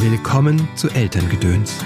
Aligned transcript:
Willkommen 0.00 0.68
zu 0.76 0.88
Elterngedöns, 0.90 1.84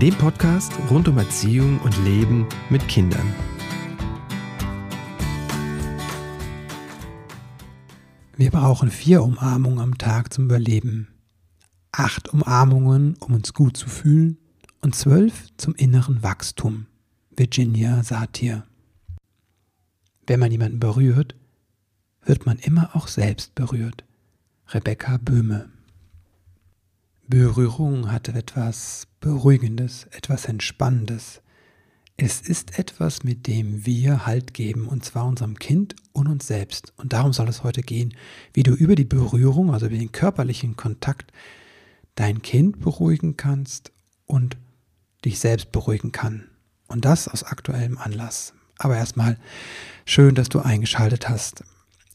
dem 0.00 0.14
Podcast 0.14 0.72
rund 0.88 1.08
um 1.08 1.18
Erziehung 1.18 1.80
und 1.80 2.04
Leben 2.04 2.46
mit 2.70 2.86
Kindern. 2.86 3.34
Wir 8.36 8.52
brauchen 8.52 8.92
vier 8.92 9.24
Umarmungen 9.24 9.80
am 9.80 9.98
Tag 9.98 10.32
zum 10.32 10.44
Überleben, 10.44 11.08
acht 11.90 12.28
Umarmungen, 12.28 13.16
um 13.18 13.34
uns 13.34 13.54
gut 13.54 13.76
zu 13.76 13.88
fühlen 13.88 14.38
und 14.80 14.94
zwölf 14.94 15.48
zum 15.56 15.74
inneren 15.74 16.22
Wachstum. 16.22 16.86
Virginia 17.36 18.04
Satir. 18.04 18.68
Wenn 20.28 20.38
man 20.38 20.52
jemanden 20.52 20.78
berührt, 20.78 21.34
wird 22.24 22.46
man 22.46 22.60
immer 22.60 22.94
auch 22.94 23.08
selbst 23.08 23.56
berührt. 23.56 24.04
Rebecca 24.68 25.16
Böhme. 25.16 25.70
Berührung 27.30 28.10
hat 28.10 28.28
etwas 28.28 29.06
Beruhigendes, 29.20 30.08
etwas 30.10 30.46
Entspannendes. 30.46 31.42
Es 32.16 32.40
ist 32.40 32.76
etwas, 32.76 33.22
mit 33.22 33.46
dem 33.46 33.86
wir 33.86 34.26
Halt 34.26 34.52
geben, 34.52 34.88
und 34.88 35.04
zwar 35.04 35.26
unserem 35.26 35.56
Kind 35.56 35.94
und 36.12 36.26
uns 36.26 36.48
selbst. 36.48 36.92
Und 36.96 37.12
darum 37.12 37.32
soll 37.32 37.48
es 37.48 37.62
heute 37.62 37.82
gehen, 37.82 38.14
wie 38.52 38.64
du 38.64 38.72
über 38.72 38.96
die 38.96 39.04
Berührung, 39.04 39.72
also 39.72 39.86
über 39.86 39.96
den 39.96 40.10
körperlichen 40.10 40.74
Kontakt, 40.74 41.32
dein 42.16 42.42
Kind 42.42 42.80
beruhigen 42.80 43.36
kannst 43.36 43.92
und 44.26 44.56
dich 45.24 45.38
selbst 45.38 45.70
beruhigen 45.70 46.10
kann. 46.10 46.48
Und 46.88 47.04
das 47.04 47.28
aus 47.28 47.44
aktuellem 47.44 47.96
Anlass. 47.96 48.54
Aber 48.76 48.96
erstmal 48.96 49.38
schön, 50.04 50.34
dass 50.34 50.48
du 50.48 50.58
eingeschaltet 50.58 51.28
hast. 51.28 51.62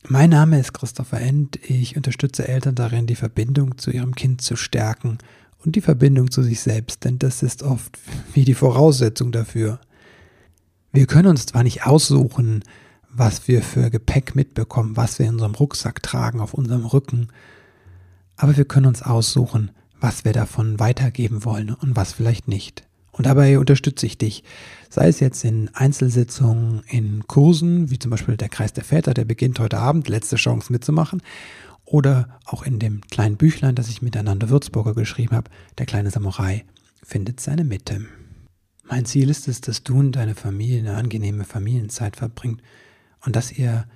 Mein 0.08 0.30
Name 0.30 0.60
ist 0.60 0.74
Christopher 0.74 1.20
End. 1.20 1.60
Ich 1.68 1.98
unterstütze 1.98 2.48
Eltern 2.48 2.76
darin, 2.76 3.08
die 3.08 3.16
Verbindung 3.16 3.80
zu 3.80 3.90
ihrem 3.90 4.14
Kind 4.14 4.40
zu 4.42 4.56
stärken 4.56 5.18
und 5.64 5.76
die 5.76 5.82
Verbindung 5.82 6.30
zu 6.30 6.44
sich 6.44 6.60
selbst, 6.60 7.04
denn 7.04 7.18
das 7.18 7.42
ist 7.42 7.64
oft 7.64 7.98
wie 8.34 8.46
die 8.46 8.54
Voraussetzung 8.54 9.32
dafür. 9.32 9.80
Wir 10.92 11.08
können 11.08 11.30
uns 11.30 11.48
zwar 11.48 11.64
nicht 11.64 11.88
aussuchen, 11.88 12.64
was 13.10 13.48
wir 13.48 13.64
für 13.64 13.90
Gepäck 13.90 14.36
mitbekommen, 14.36 14.96
was 14.96 15.18
wir 15.18 15.26
in 15.26 15.34
unserem 15.34 15.56
Rucksack 15.56 16.04
tragen, 16.04 16.40
auf 16.40 16.54
unserem 16.54 16.86
Rücken, 16.86 17.30
aber 18.36 18.58
wir 18.58 18.66
können 18.66 18.86
uns 18.86 19.02
aussuchen, 19.02 19.72
was 20.00 20.24
wir 20.24 20.34
davon 20.34 20.80
weitergeben 20.80 21.46
wollen 21.46 21.74
und 21.74 21.96
was 21.96 22.14
vielleicht 22.14 22.48
nicht. 22.48 22.85
Und 23.18 23.28
dabei 23.28 23.58
unterstütze 23.60 24.06
ich 24.06 24.18
dich, 24.18 24.44
sei 24.90 25.08
es 25.08 25.22
jetzt 25.22 25.46
in 25.46 25.70
Einzelsitzungen, 25.74 26.84
in 26.88 27.26
Kursen, 27.28 27.90
wie 27.90 27.98
zum 27.98 28.12
Beispiel 28.12 28.36
der 28.36 28.50
Kreis 28.50 28.74
der 28.74 28.84
Väter, 28.84 29.14
der 29.14 29.24
beginnt 29.24 29.58
heute 29.60 29.78
Abend, 29.78 30.10
letzte 30.10 30.36
Chance 30.36 30.72
mitzumachen, 30.72 31.22
oder 31.86 32.40
auch 32.46 32.64
in 32.64 32.78
dem 32.78 33.00
kleinen 33.10 33.38
Büchlein, 33.38 33.76
das 33.76 33.88
ich 33.88 34.02
miteinander 34.02 34.50
Würzburger 34.50 34.94
geschrieben 34.94 35.34
habe, 35.34 35.50
der 35.78 35.86
kleine 35.86 36.12
Samurai 36.12 36.66
findet 37.04 37.40
seine 37.40 37.64
Mitte. 37.64 38.06
Mein 38.84 39.06
Ziel 39.06 39.30
ist 39.30 39.48
es, 39.48 39.62
dass 39.62 39.84
du 39.84 39.98
und 39.98 40.12
deine 40.14 40.36
Familie 40.36 40.80
eine 40.80 40.96
angenehme 40.96 41.46
Familienzeit 41.46 42.18
verbringt 42.18 42.62
und 43.24 43.38
dass 43.38 43.52
ihr 43.52 43.88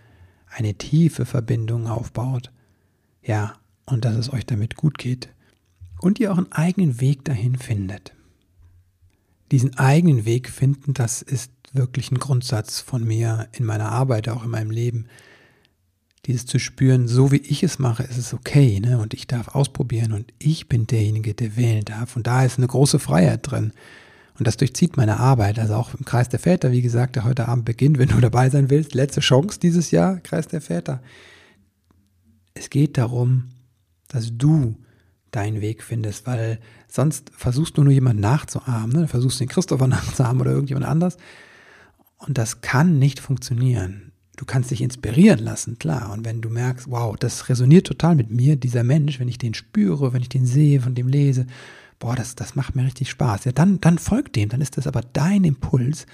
eine 0.48 0.76
tiefe 0.76 1.26
Verbindung 1.26 1.88
aufbaut. 1.88 2.52
Ja, 3.22 3.56
und 3.86 4.06
dass 4.06 4.16
es 4.16 4.31
euch 4.31 4.45
damit 4.45 4.78
gut 4.78 4.98
geht 4.98 5.30
und 6.00 6.22
ihr 6.22 6.31
einen 6.31 6.52
eigenen 6.54 7.02
Weg 7.02 7.26
dahin 7.26 7.58
findet 7.58 8.14
diesen 9.52 9.78
eigenen 9.78 10.25
Weg 10.25 10.50
finden, 10.50 10.94
das 10.94 11.22
ist 11.22 11.52
wirklich 11.73 12.11
ein 12.11 12.19
Grundsatz 12.19 12.80
von 12.80 13.03
mir 13.03 13.47
in 13.52 13.66
meiner 13.66 13.92
Arbeit, 13.92 14.30
auch 14.30 14.44
in 14.44 14.52
meinem 14.52 14.72
Leben. 14.72 15.08
Dieses 16.25 16.45
zu 16.45 16.59
spüren, 16.59 17.08
so 17.08 17.31
wie 17.31 17.38
ich 17.38 17.64
es 17.64 17.80
mache, 17.80 18.03
ist 18.03 18.17
es 18.17 18.33
okay, 18.33 18.80
ne? 18.80 19.00
Und 19.00 19.14
ich 19.14 19.25
darf 19.25 19.50
ausprobieren 19.50 20.11
und 20.14 20.33
ich 20.38 20.67
bin 20.67 20.86
derjenige, 20.86 21.33
der 21.33 21.55
wählen 21.55 21.86
darf. 21.86 22.16
Und 22.16 22.27
da 22.27 22.44
ist 22.44 22.58
eine 22.58 22.67
große 22.67 23.00
Freiheit 23.00 23.50
drin. 23.50 23.72
Und 24.38 24.47
das 24.47 24.58
durchzieht 24.58 24.97
meine 24.97 25.20
Arbeit. 25.20 25.59
Also 25.59 25.75
auch 25.75 25.94
im 25.94 26.05
Kreis 26.05 26.30
der 26.30 26.39
Väter, 26.39 26.72
wie 26.72 26.81
gesagt, 26.81 27.16
der 27.16 27.23
heute 27.23 27.48
Abend 27.48 27.65
beginnt, 27.65 27.98
wenn 27.98 28.09
du 28.09 28.20
dabei 28.20 28.49
sein 28.49 28.70
willst. 28.70 28.93
Letzte 28.93 29.21
Chance 29.21 29.59
dieses 29.59 29.92
Jahr, 29.92 30.20
Kreis 30.20 30.48
der 30.48 30.61
Väter. 30.61 31.02
Es 32.54 32.70
geht 32.70 32.98
darum, 32.98 33.49
dass 34.08 34.32
du 34.38 34.76
deinen 35.32 35.62
Weg 35.62 35.84
findest, 35.84 36.26
weil 36.28 36.60
sonst 36.88 37.32
versuchst 37.36 37.78
du 37.78 37.84
nur 37.84 37.94
jemanden 37.94 38.22
nachzuahmen, 38.22 39.02
ne? 39.02 39.08
versuchst 39.08 39.40
den 39.40 39.48
Christopher 39.48 39.88
nachzuahmen 39.88 40.42
oder 40.42 40.52
irgendjemand 40.52 40.86
anders 40.86 41.17
und 42.20 42.38
das 42.38 42.62
kann 42.62 43.00
nicht 43.00 43.20
funktionieren. 43.20 44.12
Du 44.36 44.45
kannst 44.45 44.72
dich 44.72 44.82
inspirieren 44.82 45.39
lassen, 45.39 45.80
klar. 45.80 46.12
Und 46.14 46.23
wenn 46.23 46.42
du 46.42 46.50
merkst, 46.50 46.89
wow, 46.89 47.16
das 47.18 47.50
resoniert 47.50 47.88
total 47.88 48.16
mit 48.16 48.32
mir, 48.32 48.56
dieser 48.56 48.84
Mensch, 48.84 49.20
wenn 49.20 49.28
ich 49.28 49.38
den 49.38 49.54
spüre, 49.54 50.14
wenn 50.14 50.22
ich 50.22 50.30
den 50.30 50.45
sehe, 50.45 50.80
von 50.80 50.95
dem 50.95 51.08
lese, 51.08 51.45
boah, 51.98 52.16
das, 52.16 52.36
das 52.36 52.56
macht 52.56 52.76
mir 52.76 52.86
richtig 52.86 53.10
Spaß. 53.10 53.45
Ja, 53.45 53.52
dann, 53.52 53.82
dann 53.82 53.98
folgt 53.98 54.36
dem, 54.36 54.50
dann 54.50 54.62
ist 54.62 54.78
das 54.78 54.88
aber 54.88 55.02
dein 55.02 55.44
Impuls, 55.44 56.06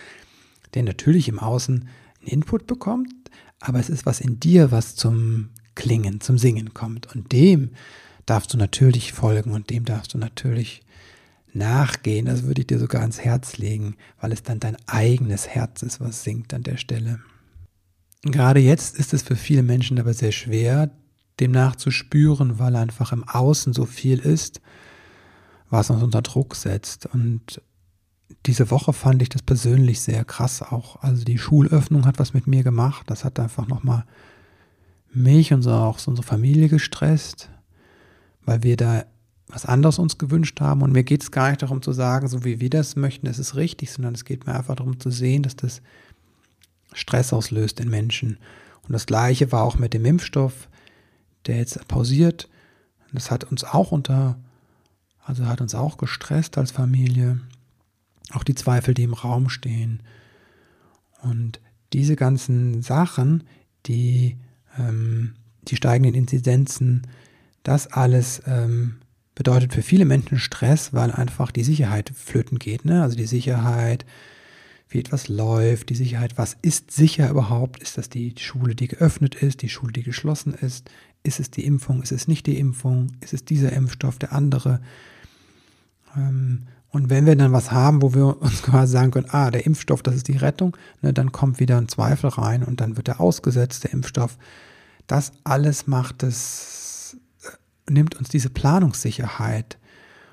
der 0.74 0.84
natürlich 0.84 1.28
im 1.28 1.40
Außen 1.40 1.88
einen 2.22 2.28
Input 2.28 2.66
bekommt, 2.66 3.14
aber 3.60 3.80
es 3.80 3.90
ist 3.90 4.06
was 4.06 4.20
in 4.20 4.40
dir, 4.40 4.72
was 4.72 4.96
zum 4.96 5.50
Klingen, 5.76 6.22
zum 6.22 6.38
Singen 6.38 6.74
kommt. 6.74 7.14
Und 7.16 7.32
dem 7.32 7.72
darfst 8.26 8.54
du 8.54 8.58
natürlich 8.58 9.14
folgen 9.14 9.52
und 9.52 9.70
dem 9.70 9.86
darfst 9.86 10.14
du 10.14 10.18
natürlich 10.18 10.82
nachgehen. 11.54 12.26
Das 12.26 12.44
würde 12.44 12.62
ich 12.62 12.68
dir 12.68 12.80
sogar 12.80 13.02
ans 13.02 13.20
Herz 13.20 13.58
legen, 13.58 13.96
weil 14.20 14.32
es 14.32 14.44
dann 14.44 14.60
dein 14.60 14.78
eigenes 14.88 15.48
Herz 15.48 15.84
ist, 15.84 16.02
was 16.02 16.24
singt 16.24 16.54
an 16.54 16.64
der 16.64 16.78
Stelle. 16.78 17.20
Gerade 18.24 18.60
jetzt 18.60 18.98
ist 18.98 19.14
es 19.14 19.22
für 19.22 19.36
viele 19.36 19.64
Menschen 19.64 20.00
aber 20.00 20.14
sehr 20.14 20.32
schwer, 20.32 20.92
dem 21.40 21.52
nachzuspüren, 21.52 22.60
weil 22.60 22.76
einfach 22.76 23.12
im 23.12 23.24
Außen 23.28 23.74
so 23.74 23.86
viel 23.86 24.20
ist, 24.20 24.62
was 25.70 25.90
uns 25.90 26.02
unter 26.02 26.22
Druck 26.22 26.56
setzt. 26.56 27.06
Und 27.06 27.62
diese 28.46 28.72
Woche 28.72 28.94
fand 28.94 29.22
ich 29.22 29.30
das 29.30 29.44
persönlich 29.44 30.02
sehr 30.02 30.26
krass 30.26 30.62
auch. 30.62 31.02
Also 31.04 31.24
die 31.24 31.38
Schulöffnung 31.38 32.06
hat 32.06 32.20
was 32.20 32.34
mit 32.34 32.48
mir 32.48 32.64
gemacht. 32.64 33.10
Das 33.10 33.24
hat 33.24 33.40
einfach 33.40 33.68
nochmal 33.68 34.06
mich 35.14 35.54
und 35.54 35.66
auch 35.68 36.00
unsere 36.08 36.26
Familie 36.26 36.68
gestresst 36.68 37.50
weil 38.46 38.64
wir 38.64 38.78
da 38.78 39.06
was 39.48 39.66
anderes 39.66 40.00
uns 40.00 40.18
gewünscht 40.18 40.60
haben. 40.60 40.82
Und 40.82 40.92
mir 40.92 41.04
geht 41.04 41.22
es 41.22 41.32
gar 41.32 41.50
nicht 41.50 41.62
darum 41.62 41.82
zu 41.82 41.92
sagen, 41.92 42.28
so 42.28 42.44
wie 42.44 42.60
wir 42.60 42.70
das 42.70 42.96
möchten, 42.96 43.28
das 43.28 43.40
ist 43.40 43.56
richtig, 43.56 43.92
sondern 43.92 44.16
es 44.16 44.26
geht 44.26 44.48
mir 44.48 44.56
einfach 44.56 44.76
darum 44.76 45.00
zu 45.00 45.12
sehen, 45.12 45.44
dass 45.44 45.56
das 45.56 45.82
Stress 46.94 47.34
auslöst 47.34 47.80
in 47.80 47.90
Menschen. 47.90 48.38
Und 48.84 48.94
das 48.94 49.06
gleiche 49.06 49.52
war 49.52 49.64
auch 49.64 49.78
mit 49.78 49.94
dem 49.94 50.06
Impfstoff, 50.06 50.68
der 51.46 51.58
jetzt 51.58 51.88
pausiert. 51.88 52.50
Das 53.12 53.32
hat 53.32 53.44
uns 53.46 53.64
auch 53.64 53.92
unter, 53.92 54.38
also 55.24 55.46
hat 55.46 55.62
uns 55.62 55.76
auch 55.76 55.98
gestresst 55.98 56.58
als 56.58 56.72
Familie. 56.72 57.40
Auch 58.32 58.44
die 58.44 58.56
Zweifel, 58.56 58.94
die 58.94 59.04
im 59.04 59.14
Raum 59.14 59.50
stehen. 59.50 60.02
Und 61.22 61.60
diese 61.94 62.16
ganzen 62.16 62.82
Sachen, 62.82 63.44
die, 63.86 64.38
ähm, 64.78 65.36
die 65.68 65.76
steigenden 65.76 66.16
Inzidenzen, 66.16 67.08
das 67.66 67.88
alles 67.88 68.44
ähm, 68.46 68.98
bedeutet 69.34 69.74
für 69.74 69.82
viele 69.82 70.06
Menschen 70.06 70.40
Stress, 70.40 70.94
weil 70.94 71.12
einfach 71.12 71.52
die 71.52 71.64
Sicherheit 71.64 72.12
flöten 72.16 72.60
geht. 72.60 72.86
Ne? 72.86 73.02
Also 73.02 73.18
die 73.18 73.26
Sicherheit, 73.26 74.06
wie 74.88 75.00
etwas 75.00 75.28
läuft, 75.28 75.90
die 75.90 75.96
Sicherheit, 75.96 76.38
was 76.38 76.56
ist 76.62 76.92
sicher 76.92 77.30
überhaupt? 77.30 77.82
Ist 77.82 77.98
das 77.98 78.08
die 78.08 78.34
Schule, 78.38 78.76
die 78.76 78.88
geöffnet 78.88 79.36
ist, 79.36 79.64
die 79.64 79.70
Schule, 79.70 79.94
die 79.94 80.04
geschlossen 80.04 80.54
ist? 80.54 80.90
Ist 81.24 81.40
es 81.40 81.50
die 81.50 81.66
Impfung? 81.66 82.04
Ist 82.04 82.12
es 82.12 82.28
nicht 82.28 82.46
die 82.46 82.60
Impfung? 82.60 83.14
Ist 83.20 83.34
es 83.34 83.44
dieser 83.44 83.74
Impfstoff, 83.74 84.20
der 84.20 84.32
andere? 84.32 84.80
Ähm, 86.16 86.68
und 86.90 87.10
wenn 87.10 87.26
wir 87.26 87.36
dann 87.36 87.52
was 87.52 87.72
haben, 87.72 88.04
wo 88.04 88.14
wir 88.14 88.42
uns 88.42 88.62
quasi 88.62 88.94
sagen 88.94 89.10
können, 89.10 89.32
ah, 89.32 89.50
der 89.50 89.66
Impfstoff, 89.66 90.04
das 90.04 90.16
ist 90.16 90.28
die 90.28 90.38
Rettung, 90.38 90.78
ne, 91.02 91.14
dann 91.14 91.32
kommt 91.32 91.60
wieder 91.60 91.78
ein 91.78 91.90
Zweifel 91.90 92.30
rein 92.30 92.64
und 92.64 92.80
dann 92.80 92.96
wird 92.96 93.08
er 93.08 93.20
ausgesetzt, 93.20 93.86
der 93.86 93.92
Impfstoff. 93.92 94.38
Das 95.08 95.32
alles 95.44 95.88
macht 95.88 96.22
es 96.22 96.85
nimmt 97.90 98.16
uns 98.16 98.30
diese 98.30 98.50
Planungssicherheit. 98.50 99.78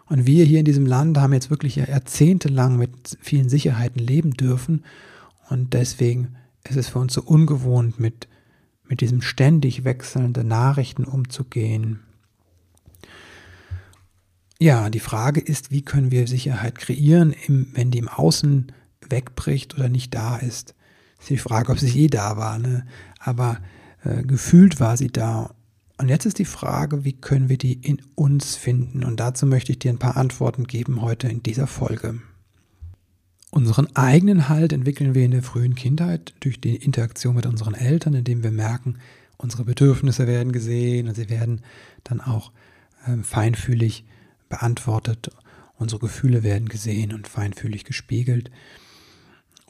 Und 0.06 0.26
wir 0.26 0.44
hier 0.44 0.58
in 0.58 0.64
diesem 0.64 0.86
Land 0.86 1.18
haben 1.18 1.32
jetzt 1.32 1.50
wirklich 1.50 1.76
jahrzehntelang 1.76 2.76
mit 2.76 3.18
vielen 3.20 3.48
Sicherheiten 3.48 4.00
leben 4.00 4.32
dürfen. 4.32 4.84
Und 5.48 5.74
deswegen 5.74 6.36
ist 6.68 6.76
es 6.76 6.88
für 6.88 6.98
uns 6.98 7.14
so 7.14 7.22
ungewohnt, 7.22 7.98
mit, 7.98 8.28
mit 8.88 9.00
diesem 9.00 9.22
ständig 9.22 9.84
wechselnden 9.84 10.48
Nachrichten 10.48 11.04
umzugehen. 11.04 12.00
Ja, 14.58 14.90
die 14.90 15.00
Frage 15.00 15.40
ist, 15.40 15.70
wie 15.72 15.82
können 15.82 16.12
wir 16.12 16.28
Sicherheit 16.28 16.78
kreieren, 16.78 17.34
wenn 17.48 17.90
die 17.90 17.98
im 17.98 18.08
Außen 18.08 18.70
wegbricht 19.08 19.74
oder 19.74 19.88
nicht 19.88 20.14
da 20.14 20.36
ist. 20.36 20.74
ist 21.18 21.30
die 21.30 21.38
Frage, 21.38 21.72
ob 21.72 21.78
sie 21.78 21.88
je 21.88 22.06
da 22.06 22.36
war. 22.36 22.58
Ne? 22.58 22.86
Aber 23.18 23.58
äh, 24.04 24.22
gefühlt 24.22 24.78
war 24.78 24.96
sie 24.96 25.08
da. 25.08 25.54
Und 25.98 26.08
jetzt 26.08 26.26
ist 26.26 26.38
die 26.38 26.44
Frage, 26.44 27.04
wie 27.04 27.12
können 27.12 27.48
wir 27.48 27.58
die 27.58 27.74
in 27.74 28.02
uns 28.14 28.56
finden? 28.56 29.04
Und 29.04 29.20
dazu 29.20 29.46
möchte 29.46 29.72
ich 29.72 29.78
dir 29.78 29.92
ein 29.92 29.98
paar 29.98 30.16
Antworten 30.16 30.64
geben 30.64 31.02
heute 31.02 31.28
in 31.28 31.42
dieser 31.42 31.66
Folge. 31.66 32.20
Unseren 33.50 33.94
eigenen 33.94 34.48
Halt 34.48 34.72
entwickeln 34.72 35.14
wir 35.14 35.24
in 35.24 35.30
der 35.30 35.42
frühen 35.42 35.74
Kindheit 35.74 36.32
durch 36.40 36.60
die 36.60 36.76
Interaktion 36.76 37.36
mit 37.36 37.46
unseren 37.46 37.74
Eltern, 37.74 38.14
indem 38.14 38.42
wir 38.42 38.50
merken, 38.50 38.96
unsere 39.36 39.64
Bedürfnisse 39.64 40.26
werden 40.26 40.52
gesehen 40.52 41.08
und 41.08 41.14
sie 41.14 41.28
werden 41.28 41.60
dann 42.04 42.20
auch 42.20 42.50
äh, 43.06 43.22
feinfühlig 43.22 44.04
beantwortet, 44.48 45.30
unsere 45.76 46.00
Gefühle 46.00 46.42
werden 46.42 46.68
gesehen 46.68 47.12
und 47.12 47.28
feinfühlig 47.28 47.84
gespiegelt. 47.84 48.50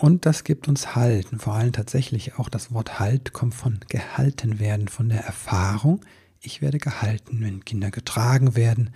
Und 0.03 0.27
das 0.27 0.43
gibt 0.43 0.67
uns 0.67 0.97
Halt. 0.97 1.31
Und 1.31 1.41
vor 1.41 1.55
allem 1.55 1.71
tatsächlich 1.73 2.37
auch 2.37 2.49
das 2.49 2.75
Wort 2.75 2.99
Halt 2.99 3.33
kommt 3.33 3.55
von 3.55 3.79
gehalten 3.89 4.59
werden, 4.59 4.89
von 4.89 5.09
der 5.09 5.21
Erfahrung. 5.21 6.01
Ich 6.41 6.61
werde 6.61 6.79
gehalten. 6.79 7.39
Wenn 7.41 7.65
Kinder 7.65 7.93
getragen 7.93 8.57
werden, 8.57 8.91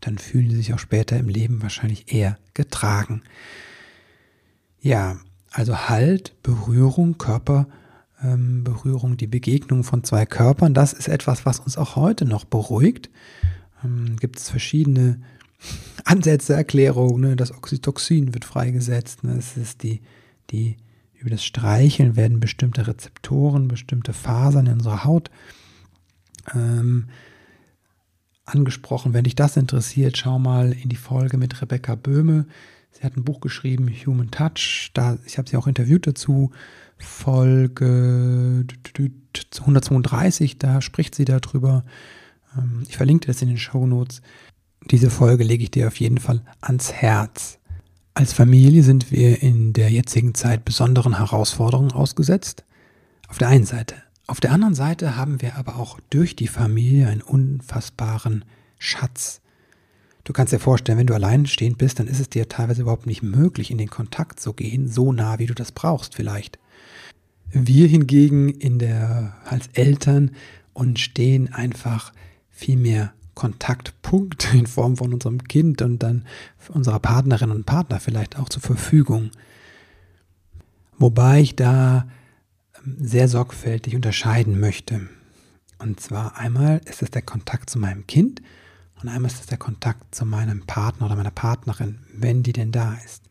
dann 0.00 0.18
fühlen 0.18 0.50
sie 0.50 0.56
sich 0.56 0.74
auch 0.74 0.80
später 0.80 1.16
im 1.16 1.28
Leben 1.28 1.62
wahrscheinlich 1.62 2.12
eher 2.12 2.38
getragen. 2.54 3.22
Ja, 4.80 5.18
also 5.52 5.88
Halt, 5.88 6.34
Berührung, 6.42 7.18
Körperberührung, 7.18 9.10
ähm, 9.12 9.16
die 9.16 9.28
Begegnung 9.28 9.84
von 9.84 10.02
zwei 10.02 10.26
Körpern, 10.26 10.74
das 10.74 10.92
ist 10.92 11.06
etwas, 11.06 11.46
was 11.46 11.60
uns 11.60 11.78
auch 11.78 11.94
heute 11.94 12.24
noch 12.24 12.44
beruhigt. 12.44 13.10
Ähm, 13.84 14.16
Gibt 14.16 14.40
es 14.40 14.50
verschiedene 14.50 15.20
Ansätze, 16.04 16.54
Erklärungen. 16.54 17.20
Ne? 17.20 17.36
Das 17.36 17.52
Oxytocin 17.52 18.34
wird 18.34 18.44
freigesetzt. 18.44 19.22
Ne? 19.22 19.36
Es 19.38 19.56
ist 19.56 19.84
die 19.84 20.00
die 20.50 20.76
über 21.14 21.30
das 21.30 21.44
Streicheln 21.44 22.16
werden 22.16 22.40
bestimmte 22.40 22.86
Rezeptoren, 22.86 23.68
bestimmte 23.68 24.12
Fasern 24.12 24.66
in 24.66 24.74
unserer 24.74 25.04
Haut 25.04 25.30
ähm, 26.54 27.08
angesprochen. 28.44 29.14
Wenn 29.14 29.24
dich 29.24 29.34
das 29.34 29.56
interessiert, 29.56 30.16
schau 30.16 30.38
mal 30.38 30.72
in 30.72 30.88
die 30.88 30.96
Folge 30.96 31.36
mit 31.36 31.60
Rebecca 31.60 31.94
Böhme. 31.96 32.46
Sie 32.92 33.02
hat 33.02 33.16
ein 33.16 33.24
Buch 33.24 33.40
geschrieben, 33.40 33.88
Human 34.06 34.30
Touch. 34.30 34.90
Da, 34.94 35.18
ich 35.26 35.38
habe 35.38 35.48
sie 35.48 35.56
auch 35.56 35.66
interviewt 35.66 36.06
dazu. 36.06 36.52
Folge 36.96 38.64
132, 39.60 40.58
da 40.58 40.80
spricht 40.80 41.14
sie 41.14 41.24
darüber. 41.24 41.84
Ähm, 42.56 42.84
ich 42.88 42.96
verlinke 42.96 43.26
das 43.26 43.42
in 43.42 43.48
den 43.48 43.58
Show 43.58 43.86
Notes. 43.86 44.22
Diese 44.90 45.10
Folge 45.10 45.44
lege 45.44 45.64
ich 45.64 45.70
dir 45.70 45.88
auf 45.88 46.00
jeden 46.00 46.18
Fall 46.18 46.42
ans 46.60 46.92
Herz. 46.92 47.57
Als 48.18 48.32
Familie 48.32 48.82
sind 48.82 49.12
wir 49.12 49.44
in 49.44 49.72
der 49.72 49.90
jetzigen 49.90 50.34
Zeit 50.34 50.64
besonderen 50.64 51.18
Herausforderungen 51.18 51.92
ausgesetzt. 51.92 52.64
Auf 53.28 53.38
der 53.38 53.46
einen 53.46 53.64
Seite. 53.64 53.94
Auf 54.26 54.40
der 54.40 54.50
anderen 54.50 54.74
Seite 54.74 55.14
haben 55.14 55.40
wir 55.40 55.54
aber 55.54 55.76
auch 55.76 56.00
durch 56.10 56.34
die 56.34 56.48
Familie 56.48 57.06
einen 57.06 57.22
unfassbaren 57.22 58.44
Schatz. 58.76 59.40
Du 60.24 60.32
kannst 60.32 60.52
dir 60.52 60.58
vorstellen, 60.58 60.98
wenn 60.98 61.06
du 61.06 61.14
alleinstehend 61.14 61.78
bist, 61.78 62.00
dann 62.00 62.08
ist 62.08 62.18
es 62.18 62.28
dir 62.28 62.48
teilweise 62.48 62.82
überhaupt 62.82 63.06
nicht 63.06 63.22
möglich, 63.22 63.70
in 63.70 63.78
den 63.78 63.88
Kontakt 63.88 64.40
zu 64.40 64.52
gehen, 64.52 64.88
so 64.88 65.12
nah 65.12 65.38
wie 65.38 65.46
du 65.46 65.54
das 65.54 65.70
brauchst 65.70 66.16
vielleicht. 66.16 66.58
Wir 67.52 67.86
hingegen 67.86 68.48
in 68.48 68.80
der, 68.80 69.36
als 69.44 69.68
Eltern 69.74 70.32
und 70.72 70.98
stehen 70.98 71.54
einfach 71.54 72.12
viel 72.50 72.78
mehr 72.78 73.12
Kontaktpunkt 73.38 74.52
in 74.52 74.66
Form 74.66 74.96
von 74.96 75.14
unserem 75.14 75.44
Kind 75.44 75.80
und 75.80 76.02
dann 76.02 76.24
unserer 76.70 76.98
Partnerin 76.98 77.52
und 77.52 77.66
Partner 77.66 78.00
vielleicht 78.00 78.36
auch 78.36 78.48
zur 78.48 78.60
Verfügung. 78.60 79.30
Wobei 80.98 81.40
ich 81.40 81.54
da 81.54 82.08
ähm, 82.84 82.96
sehr 82.98 83.28
sorgfältig 83.28 83.94
unterscheiden 83.94 84.58
möchte. 84.58 85.08
Und 85.78 86.00
zwar 86.00 86.36
einmal 86.36 86.80
ist 86.86 87.00
es 87.00 87.12
der 87.12 87.22
Kontakt 87.22 87.70
zu 87.70 87.78
meinem 87.78 88.08
Kind 88.08 88.42
und 89.00 89.08
einmal 89.08 89.30
ist 89.30 89.38
es 89.38 89.46
der 89.46 89.58
Kontakt 89.58 90.12
zu 90.12 90.26
meinem 90.26 90.66
Partner 90.66 91.06
oder 91.06 91.14
meiner 91.14 91.30
Partnerin, 91.30 92.00
wenn 92.12 92.42
die 92.42 92.52
denn 92.52 92.72
da 92.72 92.98
ist. 93.04 93.22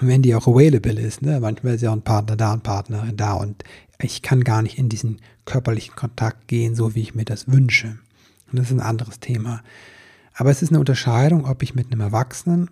Und 0.00 0.08
wenn 0.08 0.22
die 0.22 0.34
auch 0.34 0.48
available 0.48 0.98
ist, 0.98 1.20
ne? 1.20 1.38
manchmal 1.38 1.74
ist 1.74 1.82
ja 1.82 1.90
auch 1.90 1.96
ein 1.96 2.02
Partner 2.02 2.36
da 2.36 2.54
und 2.54 2.62
Partnerin 2.62 3.18
da 3.18 3.34
und 3.34 3.62
ich 4.00 4.22
kann 4.22 4.42
gar 4.42 4.62
nicht 4.62 4.78
in 4.78 4.88
diesen 4.88 5.20
körperlichen 5.44 5.94
Kontakt 5.94 6.48
gehen, 6.48 6.74
so 6.74 6.94
wie 6.94 7.02
ich 7.02 7.14
mir 7.14 7.26
das 7.26 7.52
wünsche. 7.52 7.98
Und 8.54 8.60
das 8.60 8.70
ist 8.70 8.76
ein 8.76 8.86
anderes 8.86 9.18
Thema. 9.18 9.62
Aber 10.32 10.48
es 10.48 10.62
ist 10.62 10.68
eine 10.68 10.78
Unterscheidung, 10.78 11.44
ob 11.44 11.64
ich 11.64 11.74
mit 11.74 11.90
einem 11.90 12.00
Erwachsenen 12.00 12.70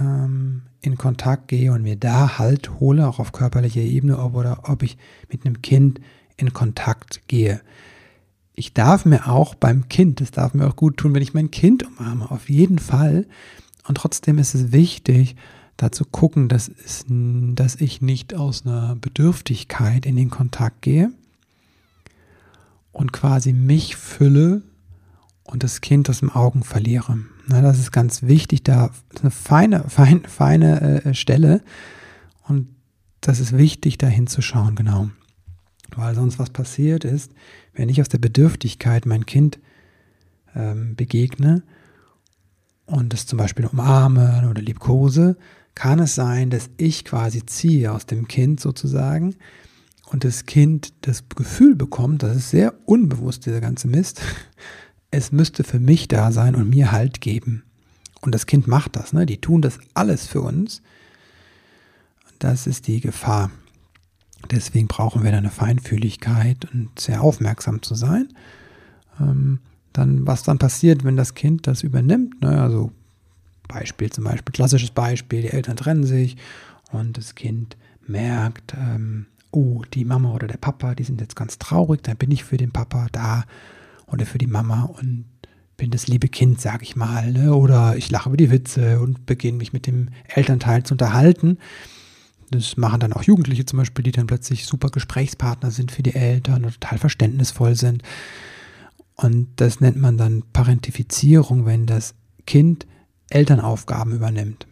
ähm, 0.00 0.62
in 0.80 0.98
Kontakt 0.98 1.46
gehe 1.46 1.70
und 1.70 1.82
mir 1.82 1.94
da 1.94 2.38
Halt 2.38 2.80
hole, 2.80 3.06
auch 3.06 3.20
auf 3.20 3.30
körperlicher 3.30 3.82
Ebene, 3.82 4.18
oder 4.18 4.68
ob 4.68 4.82
ich 4.82 4.98
mit 5.30 5.46
einem 5.46 5.62
Kind 5.62 6.00
in 6.36 6.52
Kontakt 6.52 7.28
gehe. 7.28 7.60
Ich 8.52 8.74
darf 8.74 9.04
mir 9.04 9.28
auch 9.28 9.54
beim 9.54 9.88
Kind, 9.88 10.20
das 10.20 10.32
darf 10.32 10.54
mir 10.54 10.66
auch 10.66 10.74
gut 10.74 10.96
tun, 10.96 11.14
wenn 11.14 11.22
ich 11.22 11.34
mein 11.34 11.52
Kind 11.52 11.86
umarme, 11.86 12.28
auf 12.28 12.50
jeden 12.50 12.80
Fall. 12.80 13.28
Und 13.86 13.94
trotzdem 13.98 14.38
ist 14.38 14.56
es 14.56 14.72
wichtig, 14.72 15.36
da 15.76 15.92
zu 15.92 16.04
gucken, 16.04 16.48
dass, 16.48 16.68
es, 16.68 17.04
dass 17.08 17.76
ich 17.76 18.02
nicht 18.02 18.34
aus 18.34 18.66
einer 18.66 18.96
Bedürftigkeit 18.96 20.04
in 20.04 20.16
den 20.16 20.30
Kontakt 20.30 20.82
gehe 20.82 21.12
und 22.90 23.12
quasi 23.12 23.52
mich 23.52 23.94
fülle 23.94 24.62
und 25.44 25.62
das 25.62 25.80
Kind 25.80 26.08
aus 26.08 26.20
den 26.20 26.30
Augen 26.30 26.62
verliere. 26.62 27.18
Na, 27.46 27.60
das 27.60 27.78
ist 27.78 27.92
ganz 27.92 28.22
wichtig, 28.22 28.62
da 28.62 28.90
ist 29.12 29.22
eine 29.22 29.30
feine, 29.30 29.84
feine, 29.88 30.20
feine 30.28 31.04
äh, 31.04 31.14
Stelle 31.14 31.62
und 32.48 32.68
das 33.20 33.40
ist 33.40 33.56
wichtig, 33.56 33.98
da 33.98 34.08
hinzuschauen, 34.08 34.74
genau. 34.74 35.10
Weil 35.94 36.14
sonst 36.14 36.38
was 36.38 36.50
passiert 36.50 37.04
ist, 37.04 37.32
wenn 37.74 37.88
ich 37.88 38.00
aus 38.00 38.08
der 38.08 38.18
Bedürftigkeit 38.18 39.06
mein 39.06 39.26
Kind 39.26 39.58
ähm, 40.54 40.96
begegne 40.96 41.62
und 42.86 43.14
es 43.14 43.26
zum 43.26 43.38
Beispiel 43.38 43.66
umarme 43.66 44.48
oder 44.50 44.60
liebkose, 44.60 45.36
kann 45.74 45.98
es 45.98 46.14
sein, 46.14 46.50
dass 46.50 46.70
ich 46.76 47.04
quasi 47.04 47.46
ziehe 47.46 47.92
aus 47.92 48.06
dem 48.06 48.28
Kind 48.28 48.60
sozusagen 48.60 49.36
und 50.06 50.24
das 50.24 50.46
Kind 50.46 50.92
das 51.02 51.24
Gefühl 51.28 51.74
bekommt, 51.74 52.22
das 52.22 52.36
ist 52.36 52.50
sehr 52.50 52.74
unbewusst, 52.86 53.46
dieser 53.46 53.60
ganze 53.60 53.88
Mist, 53.88 54.20
es 55.12 55.30
müsste 55.30 55.62
für 55.62 55.78
mich 55.78 56.08
da 56.08 56.32
sein 56.32 56.56
und 56.56 56.68
mir 56.68 56.90
Halt 56.90 57.20
geben. 57.20 57.62
Und 58.22 58.34
das 58.34 58.46
Kind 58.46 58.66
macht 58.66 58.96
das, 58.96 59.12
ne? 59.12 59.26
Die 59.26 59.40
tun 59.40 59.62
das 59.62 59.78
alles 59.94 60.26
für 60.26 60.40
uns. 60.40 60.82
Das 62.38 62.66
ist 62.66 62.88
die 62.88 63.00
Gefahr. 63.00 63.50
Deswegen 64.50 64.88
brauchen 64.88 65.22
wir 65.22 65.30
da 65.30 65.38
eine 65.38 65.50
Feinfühligkeit 65.50 66.66
und 66.72 66.98
sehr 66.98 67.22
aufmerksam 67.22 67.82
zu 67.82 67.94
sein. 67.94 68.28
Ähm, 69.20 69.60
dann, 69.92 70.26
was 70.26 70.42
dann 70.42 70.58
passiert, 70.58 71.04
wenn 71.04 71.16
das 71.16 71.34
Kind 71.34 71.66
das 71.66 71.82
übernimmt, 71.82 72.40
ne? 72.40 72.60
also 72.60 72.90
Beispiel 73.68 74.10
zum 74.10 74.24
Beispiel, 74.24 74.52
klassisches 74.52 74.90
Beispiel, 74.90 75.42
die 75.42 75.50
Eltern 75.50 75.76
trennen 75.76 76.04
sich 76.04 76.36
und 76.90 77.18
das 77.18 77.34
Kind 77.34 77.76
merkt, 78.06 78.74
ähm, 78.74 79.26
oh, 79.50 79.82
die 79.92 80.04
Mama 80.04 80.32
oder 80.32 80.46
der 80.46 80.56
Papa, 80.56 80.94
die 80.94 81.04
sind 81.04 81.20
jetzt 81.20 81.36
ganz 81.36 81.58
traurig, 81.58 82.02
dann 82.02 82.16
bin 82.16 82.30
ich 82.30 82.44
für 82.44 82.56
den 82.56 82.72
Papa 82.72 83.08
da 83.12 83.44
oder 84.12 84.26
für 84.26 84.38
die 84.38 84.46
Mama 84.46 84.84
und 84.84 85.24
bin 85.76 85.90
das 85.90 86.06
liebe 86.06 86.28
Kind, 86.28 86.60
sag 86.60 86.82
ich 86.82 86.96
mal, 86.96 87.32
ne? 87.32 87.54
oder 87.54 87.96
ich 87.96 88.10
lache 88.10 88.28
über 88.28 88.36
die 88.36 88.50
Witze 88.50 89.00
und 89.00 89.26
beginne 89.26 89.58
mich 89.58 89.72
mit 89.72 89.86
dem 89.86 90.10
Elternteil 90.28 90.84
zu 90.84 90.94
unterhalten. 90.94 91.58
Das 92.50 92.76
machen 92.76 93.00
dann 93.00 93.12
auch 93.14 93.22
Jugendliche 93.22 93.64
zum 93.64 93.78
Beispiel, 93.78 94.02
die 94.04 94.12
dann 94.12 94.26
plötzlich 94.26 94.66
super 94.66 94.90
Gesprächspartner 94.90 95.70
sind 95.70 95.90
für 95.90 96.02
die 96.02 96.14
Eltern 96.14 96.64
und 96.64 96.80
total 96.80 96.98
verständnisvoll 96.98 97.74
sind. 97.74 98.02
Und 99.16 99.48
das 99.56 99.80
nennt 99.80 99.96
man 99.96 100.18
dann 100.18 100.42
Parentifizierung, 100.52 101.64
wenn 101.66 101.86
das 101.86 102.14
Kind 102.46 102.86
Elternaufgaben 103.30 104.12
übernimmt. 104.12 104.66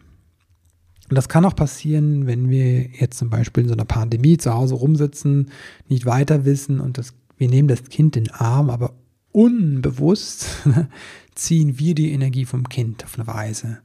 Und 1.09 1.15
das 1.15 1.27
kann 1.27 1.43
auch 1.43 1.55
passieren, 1.55 2.25
wenn 2.27 2.49
wir 2.49 2.87
jetzt 2.87 3.17
zum 3.17 3.29
Beispiel 3.29 3.63
in 3.63 3.67
so 3.67 3.73
einer 3.73 3.85
Pandemie 3.85 4.37
zu 4.37 4.53
Hause 4.53 4.75
rumsitzen, 4.75 5.51
nicht 5.89 6.05
weiter 6.05 6.45
wissen 6.45 6.79
und 6.79 6.97
das, 6.97 7.13
wir 7.37 7.49
nehmen 7.49 7.67
das 7.67 7.83
Kind 7.85 8.15
in 8.15 8.25
den 8.25 8.33
Arm, 8.33 8.69
aber 8.69 8.93
unbewusst 9.31 10.47
ziehen 11.35 11.79
wir 11.79 11.95
die 11.95 12.11
Energie 12.11 12.45
vom 12.45 12.67
Kind 12.69 13.03
auf 13.03 13.17
eine 13.17 13.27
Weise. 13.27 13.79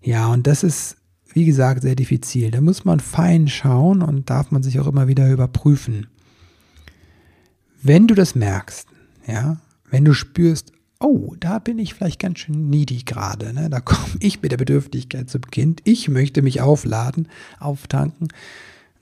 Ja, 0.00 0.28
und 0.28 0.46
das 0.46 0.62
ist, 0.62 0.96
wie 1.32 1.44
gesagt, 1.44 1.82
sehr 1.82 1.96
diffizil. 1.96 2.50
Da 2.50 2.60
muss 2.60 2.84
man 2.84 3.00
fein 3.00 3.48
schauen 3.48 4.02
und 4.02 4.30
darf 4.30 4.50
man 4.50 4.62
sich 4.62 4.78
auch 4.80 4.86
immer 4.86 5.08
wieder 5.08 5.30
überprüfen. 5.30 6.06
Wenn 7.82 8.06
du 8.06 8.14
das 8.14 8.34
merkst, 8.34 8.88
ja, 9.26 9.58
wenn 9.90 10.04
du 10.04 10.12
spürst, 10.14 10.72
oh, 11.00 11.34
da 11.38 11.58
bin 11.58 11.78
ich 11.78 11.94
vielleicht 11.94 12.20
ganz 12.20 12.40
schön 12.40 12.68
needy 12.70 13.02
gerade, 13.04 13.52
ne? 13.52 13.70
da 13.70 13.80
komme 13.80 14.16
ich 14.20 14.42
mit 14.42 14.52
der 14.52 14.56
Bedürftigkeit 14.56 15.30
zum 15.30 15.42
Kind, 15.42 15.80
ich 15.84 16.08
möchte 16.08 16.42
mich 16.42 16.60
aufladen, 16.60 17.28
auftanken, 17.60 18.28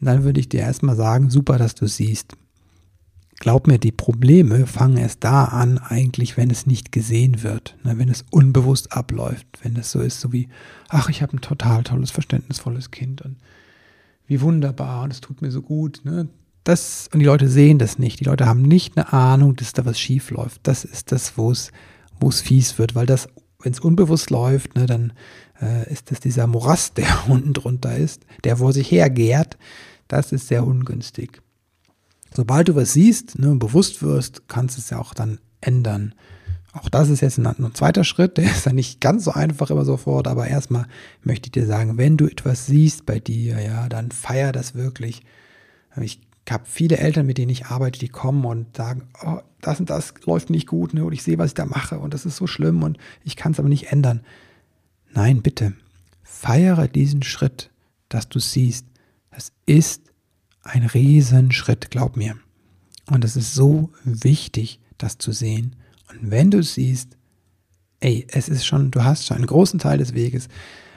dann 0.01 0.25
würde 0.25 0.41
ich 0.41 0.49
dir 0.49 0.61
erstmal 0.61 0.97
sagen, 0.97 1.31
super, 1.31 1.57
dass 1.57 1.75
du 1.75 1.87
siehst. 1.87 2.37
Glaub 3.39 3.67
mir, 3.67 3.79
die 3.79 3.93
Probleme 3.93 4.67
fangen 4.67 4.97
erst 4.97 5.23
da 5.23 5.45
an, 5.45 5.79
eigentlich, 5.79 6.39
wenn 6.39 6.51
es 6.51 6.67
nicht 6.67 6.91
gesehen 6.91 7.43
wird, 7.43 7.77
ne, 7.85 7.99
wenn 7.99 8.09
es 8.09 8.25
unbewusst 8.31 8.93
abläuft, 8.93 9.47
wenn 9.63 9.77
es 9.77 9.91
so 9.91 10.01
ist, 10.01 10.21
so 10.21 10.33
wie, 10.33 10.49
ach, 10.89 11.11
ich 11.11 11.21
habe 11.21 11.37
ein 11.37 11.43
total 11.43 11.83
tolles, 11.83 12.11
verständnisvolles 12.11 12.91
Kind 12.91 13.21
und 13.23 13.37
wie 14.27 14.41
wunderbar 14.41 15.05
und 15.05 15.13
es 15.13 15.21
tut 15.21 15.43
mir 15.43 15.51
so 15.51 15.61
gut. 15.61 16.01
Ne. 16.05 16.29
Das, 16.65 17.09
und 17.13 17.21
die 17.21 17.27
Leute 17.27 17.49
sehen 17.49 17.79
das 17.79 17.99
nicht. 17.99 18.21
Die 18.21 18.25
Leute 18.25 18.47
haben 18.47 18.63
nicht 18.63 18.97
eine 18.97 19.13
Ahnung, 19.13 19.55
dass 19.55 19.75
da 19.75 19.85
was 19.85 20.01
schief 20.01 20.31
läuft. 20.31 20.63
Das 20.67 20.85
ist 20.85 21.13
das, 21.13 21.37
wo 21.37 21.53
es, 21.53 21.71
wo 22.19 22.31
es 22.31 22.41
fies 22.41 22.79
wird, 22.79 22.95
weil 22.95 23.07
das, 23.07 23.29
wenn 23.63 23.73
es 23.73 23.81
unbewusst 23.81 24.31
läuft, 24.31 24.75
ne, 24.77 24.87
dann 24.87 25.13
äh, 25.61 25.93
ist 25.93 26.11
das 26.11 26.21
dieser 26.21 26.47
Morast, 26.47 26.97
der 26.97 27.07
unten 27.29 27.53
drunter 27.53 27.97
ist, 27.97 28.25
der 28.45 28.57
vor 28.57 28.73
sich 28.73 28.91
hergärt. 28.91 29.59
Das 30.09 30.33
ist 30.33 30.49
sehr 30.49 30.67
ungünstig 30.67 31.43
sobald 32.37 32.69
du 32.69 32.77
was 32.77 32.93
siehst 32.93 33.39
ne, 33.39 33.55
bewusst 33.57 34.03
wirst, 34.03 34.47
kannst 34.47 34.77
du 34.77 34.81
es 34.81 34.91
ja 34.91 34.99
auch 34.99 35.15
dann 35.15 35.39
ändern. 35.61 36.15
Auch 36.75 36.91
das 36.91 37.09
ist 37.09 37.23
jetzt 37.23 37.39
ein, 37.39 37.47
ein 37.47 37.75
zweiter 37.75 38.05
Schritt, 38.05 38.37
der 38.37 38.45
ist 38.45 38.67
ja 38.67 38.73
nicht 38.73 39.01
ganz 39.01 39.25
so 39.25 39.33
einfach 39.33 39.71
immer 39.71 39.87
sofort, 39.87 40.29
aber 40.29 40.47
erstmal 40.47 40.87
möchte 41.23 41.47
ich 41.47 41.53
dir 41.53 41.67
sagen, 41.67 41.97
wenn 41.97 42.19
du 42.19 42.27
etwas 42.27 42.67
siehst 42.67 43.07
bei 43.07 43.19
dir, 43.19 43.59
ja, 43.61 43.89
dann 43.89 44.11
feier 44.11 44.53
das 44.53 44.75
wirklich. 44.75 45.23
Ich 46.03 46.21
habe 46.51 46.65
viele 46.67 46.99
Eltern, 46.99 47.25
mit 47.25 47.39
denen 47.39 47.51
ich 47.51 47.67
arbeite, 47.67 47.99
die 47.99 48.09
kommen 48.09 48.45
und 48.45 48.77
sagen, 48.77 49.09
oh, 49.25 49.39
das 49.63 49.81
und 49.81 49.89
das 49.89 50.13
läuft 50.27 50.51
nicht 50.51 50.67
gut, 50.67 50.93
ne? 50.93 51.07
und 51.07 51.15
ich 51.15 51.23
sehe, 51.23 51.39
was 51.39 51.49
ich 51.49 51.55
da 51.55 51.65
mache 51.65 51.99
und 51.99 52.13
das 52.13 52.27
ist 52.27 52.37
so 52.37 52.47
schlimm 52.47 52.83
und 52.83 52.99
ich 53.25 53.37
kann 53.37 53.53
es 53.53 53.59
aber 53.59 53.71
nicht 53.71 53.91
ändern. 53.91 54.21
Nein, 55.15 55.41
bitte, 55.41 55.73
feiere 56.23 56.87
diesen 56.87 57.23
Schritt, 57.23 57.71
dass 58.11 58.29
du 58.29 58.39
siehst, 58.39 58.87
das 59.31 59.53
ist 59.65 60.03
ein 60.67 60.85
Riesenschritt, 60.85 61.91
glaub 61.91 62.17
mir. 62.17 62.37
Und 63.11 63.25
es 63.25 63.37
ist 63.37 63.55
so 63.55 63.93
wichtig, 64.05 64.81
das 64.99 65.19
zu 65.19 65.33
sehen. 65.33 65.77
Und 66.11 66.31
wenn 66.31 66.51
du 66.51 66.63
siehst, 66.63 67.17
ey, 68.01 68.27
es 68.31 68.49
ist 68.49 68.67
schon, 68.67 68.91
du 68.91 69.05
hast 69.05 69.27
schon 69.27 69.39
einen 69.39 69.47
großen 69.47 69.79
Teil 69.79 69.99
des 69.99 70.15
Weges, 70.15 70.49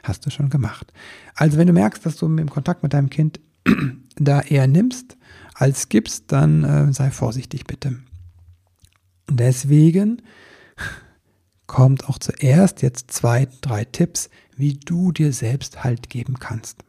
hast 0.04 0.26
du 0.26 0.30
schon 0.30 0.50
gemacht. 0.50 0.92
Also 1.36 1.58
wenn 1.58 1.68
du 1.68 1.74
merkst, 1.74 2.06
dass 2.06 2.18
du 2.18 2.26
im 2.26 2.50
Kontakt 2.50 2.84
mit 2.84 2.94
deinem 2.94 3.10
Kind 3.10 3.40
da 4.16 4.42
eher 4.42 4.68
nimmst 4.68 5.18
als 5.54 5.90
gibst, 5.90 6.32
dann 6.32 6.64
äh, 6.64 6.94
sei 6.94 7.12
vorsichtig 7.12 7.66
bitte. 7.66 8.00
Deswegen 9.30 10.22
kommt 11.68 12.10
auch 12.10 12.18
zuerst 12.18 12.82
jetzt 12.82 13.12
zwei, 13.12 13.48
drei 13.62 13.86
Tipps, 13.86 14.30
wie 14.56 14.74
du 14.74 15.12
dir 15.12 15.32
selbst 15.34 15.84
Halt 15.84 16.10
geben 16.10 16.40
kannst, 16.40 16.84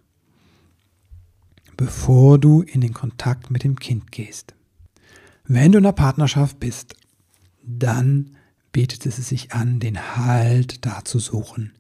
bevor 1.80 2.37
du 2.38 2.60
in 2.60 2.82
den 2.82 2.92
Kontakt 2.92 3.50
mit 3.50 3.64
dem 3.64 3.76
Kind 3.78 4.12
gehst. 4.12 4.54
Wenn 5.44 5.72
du 5.72 5.78
in 5.78 5.87
einer 5.87 5.94
Partnerschaft 5.94 6.60
bist, 6.60 6.94
dann 7.62 8.37
bietet 8.70 9.06
es 9.06 9.16
sich 9.16 9.52
an, 9.54 9.80
den 9.80 10.14
Halt 10.14 10.84
da 10.84 11.06
zu 11.06 11.18
suchen, 11.18 11.72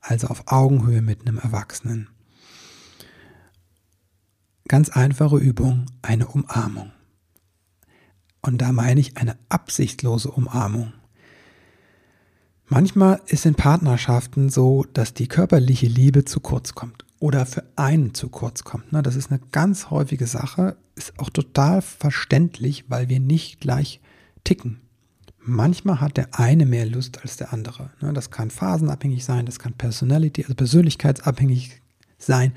also 0.00 0.26
auf 0.26 0.48
Augenhöhe 0.48 1.02
mit 1.02 1.20
einem 1.20 1.38
Erwachsenen. 1.38 2.08
Ganz 4.66 4.88
einfache 4.88 5.36
Übung, 5.36 5.86
eine 6.02 6.26
Umarmung. 6.26 6.90
Und 8.40 8.58
da 8.58 8.72
meine 8.72 8.98
ich 8.98 9.18
eine 9.18 9.38
absichtlose 9.50 10.32
Umarmung. 10.32 10.92
Manchmal 12.66 13.22
ist 13.28 13.46
in 13.46 13.54
Partnerschaften 13.54 14.50
so, 14.50 14.84
dass 14.94 15.14
die 15.14 15.28
körperliche 15.28 15.86
Liebe 15.86 16.24
zu 16.24 16.40
kurz 16.40 16.74
kommt 16.74 17.03
oder 17.20 17.46
für 17.46 17.64
einen 17.76 18.14
zu 18.14 18.28
kurz 18.28 18.64
kommt. 18.64 18.92
Ne? 18.92 19.02
Das 19.02 19.16
ist 19.16 19.30
eine 19.30 19.40
ganz 19.52 19.90
häufige 19.90 20.26
Sache, 20.26 20.76
ist 20.96 21.18
auch 21.18 21.30
total 21.30 21.82
verständlich, 21.82 22.84
weil 22.88 23.08
wir 23.08 23.20
nicht 23.20 23.60
gleich 23.60 24.00
ticken. 24.44 24.80
Manchmal 25.38 26.00
hat 26.00 26.16
der 26.16 26.38
eine 26.38 26.66
mehr 26.66 26.86
Lust 26.86 27.22
als 27.22 27.36
der 27.36 27.52
andere. 27.52 27.90
Ne? 28.00 28.12
Das 28.12 28.30
kann 28.30 28.50
phasenabhängig 28.50 29.24
sein, 29.24 29.46
das 29.46 29.58
kann 29.58 29.74
Personality, 29.74 30.42
also 30.42 30.54
persönlichkeitsabhängig 30.54 31.80
sein. 32.18 32.52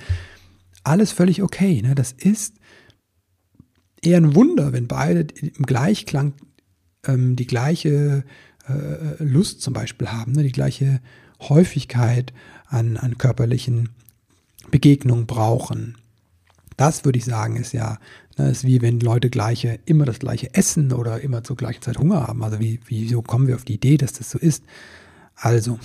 Alles 0.84 1.12
völlig 1.12 1.44
okay. 1.44 1.82
Ne? 1.82 1.96
Das 1.96 2.12
ist 2.14 2.56
eher 4.02 4.18
ein 4.18 4.36
Wunder, 4.36 4.74
wenn 4.74 4.88
beide 4.88 5.28
im 5.42 5.66
Gleichklang 5.66 6.34
ähm, 7.06 7.36
die 7.36 7.48
gleiche 7.48 8.24
äh, 8.68 9.24
Lust 9.24 9.62
zum 9.62 9.74
Beispiel 9.74 10.10
haben, 10.10 10.32
ne? 10.32 10.44
die 10.44 10.52
gleiche 10.52 11.02
Häufigkeit 11.42 12.34
an, 12.68 12.98
an 12.98 13.18
körperlichen 13.18 13.90
Begegnung 14.72 15.26
brauchen. 15.26 15.98
Das 16.76 17.06
würde 17.06 17.18
ich 17.18 17.26
sagen, 17.26 17.56
ist 17.56 17.74
ja, 17.74 17.98
ne, 18.38 18.52
ist 18.52 18.64
wie 18.64 18.82
wenn 18.82 19.00
Leute 19.00 19.30
gleiche, 19.30 19.80
immer 19.86 20.06
das 20.06 20.20
gleiche 20.20 20.54
essen 20.54 20.94
oder 20.94 21.22
immer 21.22 21.44
zur 21.44 21.58
gleichen 21.58 21.82
Zeit 21.82 21.98
Hunger 21.98 22.28
haben. 22.28 22.44
Also 22.44 22.60
wie, 22.60 22.80
wieso 22.86 23.22
kommen 23.22 23.48
wir 23.48 23.56
auf 23.56 23.66
die 23.66 23.76
Idee, 23.76 23.98
dass 23.98 24.14
das 24.14 24.30
so 24.30 24.38
ist? 24.38 24.64
Also, 25.36 25.80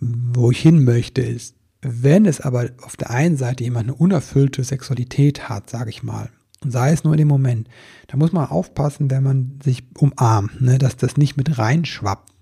wo 0.00 0.50
ich 0.50 0.60
hin 0.60 0.84
möchte 0.84 1.22
ist, 1.22 1.54
wenn 1.82 2.26
es 2.26 2.40
aber 2.40 2.70
auf 2.82 2.96
der 2.96 3.10
einen 3.10 3.36
Seite 3.36 3.64
jemand 3.64 3.88
eine 3.88 3.94
unerfüllte 3.94 4.64
Sexualität 4.64 5.48
hat, 5.48 5.70
sage 5.70 5.90
ich 5.90 6.02
mal, 6.02 6.30
und 6.62 6.70
sei 6.70 6.92
es 6.92 7.04
nur 7.04 7.12
in 7.12 7.18
dem 7.18 7.28
Moment, 7.28 7.68
da 8.08 8.16
muss 8.16 8.32
man 8.32 8.48
aufpassen, 8.48 9.10
wenn 9.10 9.22
man 9.22 9.58
sich 9.62 9.84
umarmt, 9.98 10.60
ne, 10.60 10.78
dass 10.78 10.96
das 10.96 11.16
nicht 11.16 11.36
mit 11.36 11.58
reinschwappt 11.58 12.32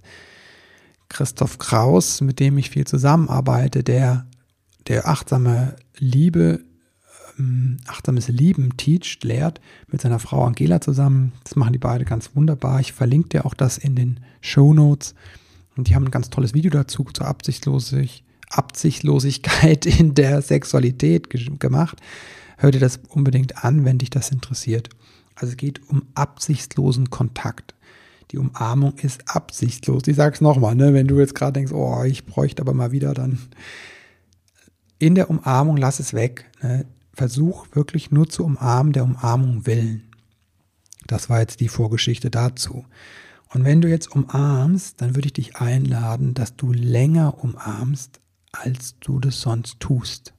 Christoph 1.08 1.58
Kraus, 1.58 2.20
mit 2.20 2.40
dem 2.40 2.58
ich 2.58 2.70
viel 2.70 2.86
zusammenarbeite, 2.86 3.82
der, 3.82 4.26
der 4.88 5.08
achtsame 5.08 5.76
Liebe, 5.98 6.60
ähm, 7.38 7.78
achtsames 7.86 8.28
Lieben 8.28 8.76
teacht, 8.76 9.24
lehrt, 9.24 9.60
mit 9.88 10.00
seiner 10.00 10.18
Frau 10.18 10.44
Angela 10.44 10.80
zusammen. 10.80 11.32
Das 11.44 11.56
machen 11.56 11.72
die 11.72 11.78
beide 11.78 12.04
ganz 12.04 12.30
wunderbar. 12.34 12.80
Ich 12.80 12.92
verlinke 12.92 13.30
dir 13.30 13.46
auch 13.46 13.54
das 13.54 13.78
in 13.78 13.94
den 13.94 14.20
Show 14.40 14.74
Notes. 14.74 15.14
Und 15.76 15.88
die 15.88 15.94
haben 15.94 16.04
ein 16.04 16.10
ganz 16.10 16.30
tolles 16.30 16.54
Video 16.54 16.70
dazu 16.70 17.04
zur 17.12 17.26
Absichtslosigkeit, 17.26 18.24
Absichtlosigkeit 18.50 19.86
in 20.00 20.14
der 20.14 20.42
Sexualität 20.42 21.28
gemacht. 21.58 22.00
Hör 22.56 22.70
dir 22.70 22.80
das 22.80 23.00
unbedingt 23.08 23.64
an, 23.64 23.84
wenn 23.84 23.98
dich 23.98 24.10
das 24.10 24.30
interessiert. 24.30 24.88
Also 25.34 25.52
es 25.52 25.56
geht 25.56 25.88
um 25.88 26.02
absichtslosen 26.14 27.10
Kontakt. 27.10 27.74
Die 28.30 28.38
Umarmung 28.38 28.94
ist 28.98 29.28
absichtslos. 29.28 30.06
Ich 30.06 30.16
sage 30.16 30.34
es 30.34 30.40
nochmal, 30.40 30.74
ne? 30.74 30.94
wenn 30.94 31.06
du 31.06 31.18
jetzt 31.18 31.34
gerade 31.34 31.52
denkst, 31.52 31.72
oh, 31.72 32.02
ich 32.04 32.26
bräuchte 32.26 32.62
aber 32.62 32.74
mal 32.74 32.92
wieder, 32.92 33.14
dann 33.14 33.38
in 34.98 35.14
der 35.14 35.30
Umarmung 35.30 35.76
lass 35.76 36.00
es 36.00 36.14
weg. 36.14 36.50
Ne? 36.62 36.86
Versuch 37.12 37.66
wirklich 37.72 38.10
nur 38.10 38.28
zu 38.28 38.44
umarmen, 38.44 38.92
der 38.92 39.04
Umarmung 39.04 39.66
willen. 39.66 40.10
Das 41.06 41.28
war 41.28 41.40
jetzt 41.40 41.60
die 41.60 41.68
Vorgeschichte 41.68 42.30
dazu. 42.30 42.84
Und 43.52 43.64
wenn 43.64 43.80
du 43.80 43.88
jetzt 43.88 44.10
umarmst, 44.10 45.00
dann 45.00 45.14
würde 45.14 45.26
ich 45.26 45.34
dich 45.34 45.56
einladen, 45.56 46.34
dass 46.34 46.56
du 46.56 46.72
länger 46.72 47.42
umarmst, 47.42 48.20
als 48.50 48.98
du 48.98 49.20
das 49.20 49.40
sonst 49.40 49.78
tust. 49.78 50.34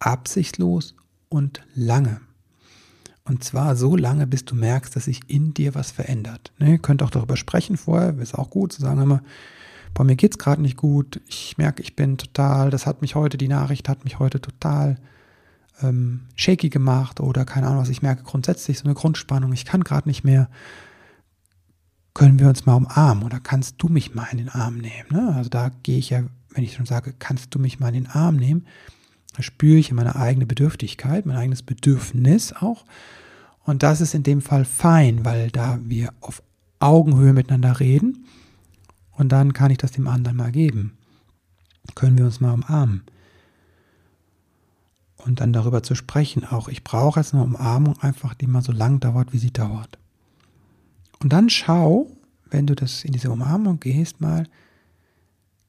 Absichtlos 0.00 0.96
und 1.28 1.62
lange. 1.74 2.20
Und 3.26 3.42
zwar 3.42 3.74
so 3.74 3.96
lange, 3.96 4.26
bis 4.26 4.44
du 4.44 4.54
merkst, 4.54 4.94
dass 4.94 5.06
sich 5.06 5.20
in 5.28 5.54
dir 5.54 5.74
was 5.74 5.90
verändert. 5.90 6.52
Ne, 6.58 6.72
ihr 6.72 6.78
könnt 6.78 7.02
auch 7.02 7.10
darüber 7.10 7.36
sprechen 7.36 7.78
vorher, 7.78 8.18
ist 8.18 8.34
auch 8.34 8.50
gut 8.50 8.72
zu 8.72 8.82
sagen 8.82 9.00
immer, 9.00 9.22
bei 9.94 10.04
mir 10.04 10.16
geht 10.16 10.32
es 10.32 10.38
gerade 10.38 10.60
nicht 10.60 10.76
gut, 10.76 11.20
ich 11.26 11.56
merke, 11.56 11.80
ich 11.82 11.96
bin 11.96 12.18
total, 12.18 12.70
das 12.70 12.84
hat 12.84 13.00
mich 13.00 13.14
heute, 13.14 13.38
die 13.38 13.48
Nachricht 13.48 13.88
hat 13.88 14.04
mich 14.04 14.18
heute 14.18 14.40
total 14.40 14.98
ähm, 15.80 16.22
shaky 16.34 16.68
gemacht 16.68 17.20
oder 17.20 17.44
keine 17.44 17.68
Ahnung 17.68 17.80
was, 17.80 17.88
ich 17.88 18.02
merke 18.02 18.24
grundsätzlich 18.24 18.78
so 18.78 18.84
eine 18.84 18.94
Grundspannung, 18.94 19.52
ich 19.52 19.64
kann 19.64 19.84
gerade 19.84 20.08
nicht 20.08 20.24
mehr. 20.24 20.48
Können 22.12 22.38
wir 22.38 22.48
uns 22.48 22.66
mal 22.66 22.74
umarmen 22.74 23.24
oder 23.24 23.40
kannst 23.40 23.76
du 23.78 23.88
mich 23.88 24.14
mal 24.14 24.28
in 24.30 24.38
den 24.38 24.48
Arm 24.48 24.76
nehmen? 24.76 25.08
Ne? 25.10 25.34
Also 25.34 25.50
da 25.50 25.70
gehe 25.82 25.98
ich 25.98 26.10
ja, 26.10 26.22
wenn 26.50 26.62
ich 26.62 26.74
schon 26.74 26.86
sage, 26.86 27.12
kannst 27.18 27.54
du 27.54 27.58
mich 27.58 27.80
mal 27.80 27.88
in 27.88 28.04
den 28.04 28.06
Arm 28.06 28.36
nehmen, 28.36 28.66
da 29.34 29.42
spüre 29.42 29.78
ich 29.78 29.92
meine 29.92 30.16
eigene 30.16 30.46
Bedürftigkeit, 30.46 31.26
mein 31.26 31.36
eigenes 31.36 31.62
Bedürfnis 31.62 32.52
auch. 32.52 32.84
Und 33.64 33.82
das 33.82 34.00
ist 34.00 34.14
in 34.14 34.22
dem 34.22 34.40
Fall 34.40 34.64
fein, 34.64 35.24
weil 35.24 35.50
da 35.50 35.78
wir 35.82 36.12
auf 36.20 36.42
Augenhöhe 36.78 37.32
miteinander 37.32 37.80
reden 37.80 38.26
und 39.12 39.30
dann 39.30 39.52
kann 39.52 39.70
ich 39.70 39.78
das 39.78 39.92
dem 39.92 40.06
anderen 40.06 40.36
mal 40.36 40.52
geben. 40.52 40.96
Können 41.94 42.16
wir 42.16 42.24
uns 42.24 42.40
mal 42.40 42.54
umarmen. 42.54 43.02
Und 45.16 45.40
dann 45.40 45.52
darüber 45.52 45.82
zu 45.82 45.94
sprechen, 45.94 46.44
auch 46.44 46.68
ich 46.68 46.84
brauche 46.84 47.18
jetzt 47.18 47.34
eine 47.34 47.42
Umarmung 47.42 47.98
einfach, 48.00 48.34
die 48.34 48.46
mal 48.46 48.62
so 48.62 48.72
lang 48.72 49.00
dauert, 49.00 49.32
wie 49.32 49.38
sie 49.38 49.52
dauert. 49.52 49.98
Und 51.20 51.32
dann 51.32 51.48
schau, 51.48 52.10
wenn 52.50 52.66
du 52.66 52.74
das 52.74 53.04
in 53.04 53.12
diese 53.12 53.30
Umarmung 53.30 53.80
gehst, 53.80 54.20
mal, 54.20 54.46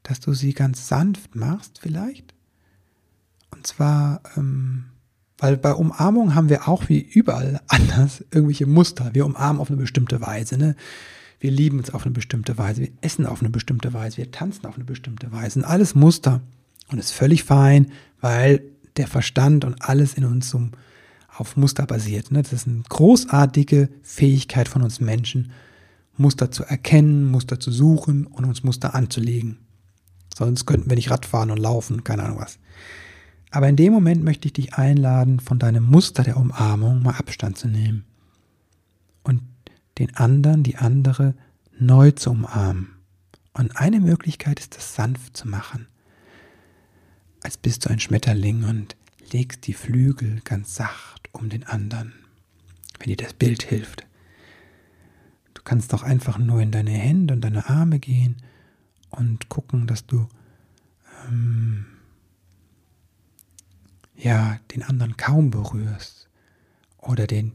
dass 0.02 0.20
du 0.20 0.34
sie 0.34 0.52
ganz 0.52 0.86
sanft 0.86 1.34
machst 1.34 1.80
vielleicht 1.80 2.35
und 3.50 3.66
zwar, 3.66 4.20
ähm, 4.36 4.86
weil 5.38 5.56
bei 5.56 5.72
Umarmung 5.72 6.34
haben 6.34 6.48
wir 6.48 6.68
auch 6.68 6.88
wie 6.88 7.00
überall 7.00 7.60
anders 7.68 8.24
irgendwelche 8.30 8.66
Muster. 8.66 9.10
Wir 9.12 9.26
umarmen 9.26 9.60
auf 9.60 9.70
eine 9.70 9.78
bestimmte 9.78 10.20
Weise. 10.20 10.56
Ne? 10.56 10.76
Wir 11.40 11.50
lieben 11.50 11.78
uns 11.78 11.90
auf 11.90 12.04
eine 12.04 12.12
bestimmte 12.12 12.58
Weise. 12.58 12.82
Wir 12.82 12.92
essen 13.00 13.26
auf 13.26 13.40
eine 13.40 13.50
bestimmte 13.50 13.92
Weise. 13.92 14.18
Wir 14.18 14.30
tanzen 14.30 14.66
auf 14.66 14.76
eine 14.76 14.84
bestimmte 14.84 15.32
Weise. 15.32 15.52
sind 15.52 15.64
alles 15.64 15.94
Muster. 15.94 16.40
Und 16.88 16.98
ist 16.98 17.10
völlig 17.10 17.42
fein, 17.42 17.90
weil 18.20 18.62
der 18.96 19.08
Verstand 19.08 19.64
und 19.64 19.82
alles 19.82 20.14
in 20.14 20.24
uns 20.24 20.48
so 20.48 20.68
auf 21.36 21.56
Muster 21.56 21.86
basiert. 21.86 22.30
Ne? 22.30 22.42
Das 22.42 22.52
ist 22.52 22.66
eine 22.66 22.82
großartige 22.88 23.88
Fähigkeit 24.02 24.68
von 24.68 24.82
uns 24.82 25.00
Menschen, 25.00 25.50
Muster 26.16 26.50
zu 26.50 26.64
erkennen, 26.64 27.24
Muster 27.30 27.60
zu 27.60 27.70
suchen 27.70 28.26
und 28.26 28.44
uns 28.44 28.62
Muster 28.62 28.94
anzulegen. 28.94 29.58
Sonst 30.34 30.66
könnten 30.66 30.88
wir 30.88 30.96
nicht 30.96 31.10
Radfahren 31.10 31.50
und 31.50 31.58
laufen, 31.58 32.04
keine 32.04 32.22
Ahnung 32.22 32.38
was. 32.38 32.58
Aber 33.50 33.68
in 33.68 33.76
dem 33.76 33.92
Moment 33.92 34.24
möchte 34.24 34.46
ich 34.46 34.52
dich 34.52 34.74
einladen, 34.74 35.40
von 35.40 35.58
deinem 35.58 35.84
Muster 35.84 36.22
der 36.22 36.36
Umarmung 36.36 37.02
mal 37.02 37.14
Abstand 37.14 37.56
zu 37.56 37.68
nehmen 37.68 38.04
und 39.22 39.42
den 39.98 40.14
anderen, 40.16 40.62
die 40.62 40.76
andere 40.76 41.34
neu 41.78 42.10
zu 42.10 42.30
umarmen. 42.30 42.90
Und 43.52 43.76
eine 43.76 44.00
Möglichkeit 44.00 44.60
ist, 44.60 44.76
das 44.76 44.94
sanft 44.94 45.36
zu 45.36 45.48
machen. 45.48 45.86
Als 47.42 47.56
bist 47.56 47.84
du 47.84 47.90
ein 47.90 48.00
Schmetterling 48.00 48.64
und 48.64 48.96
legst 49.32 49.66
die 49.66 49.72
Flügel 49.72 50.40
ganz 50.44 50.74
sacht 50.74 51.28
um 51.32 51.48
den 51.48 51.64
anderen, 51.64 52.12
wenn 52.98 53.08
dir 53.08 53.16
das 53.16 53.34
Bild 53.34 53.62
hilft. 53.62 54.06
Du 55.54 55.62
kannst 55.62 55.92
auch 55.94 56.02
einfach 56.02 56.38
nur 56.38 56.60
in 56.60 56.70
deine 56.70 56.90
Hände 56.90 57.34
und 57.34 57.40
deine 57.40 57.68
Arme 57.68 57.98
gehen 57.98 58.36
und 59.10 59.48
gucken, 59.48 59.86
dass 59.86 60.06
du 60.06 60.28
ähm, 61.28 61.86
ja 64.16 64.58
den 64.74 64.82
anderen 64.82 65.16
kaum 65.16 65.50
berührst 65.50 66.28
oder 66.98 67.26
den 67.26 67.54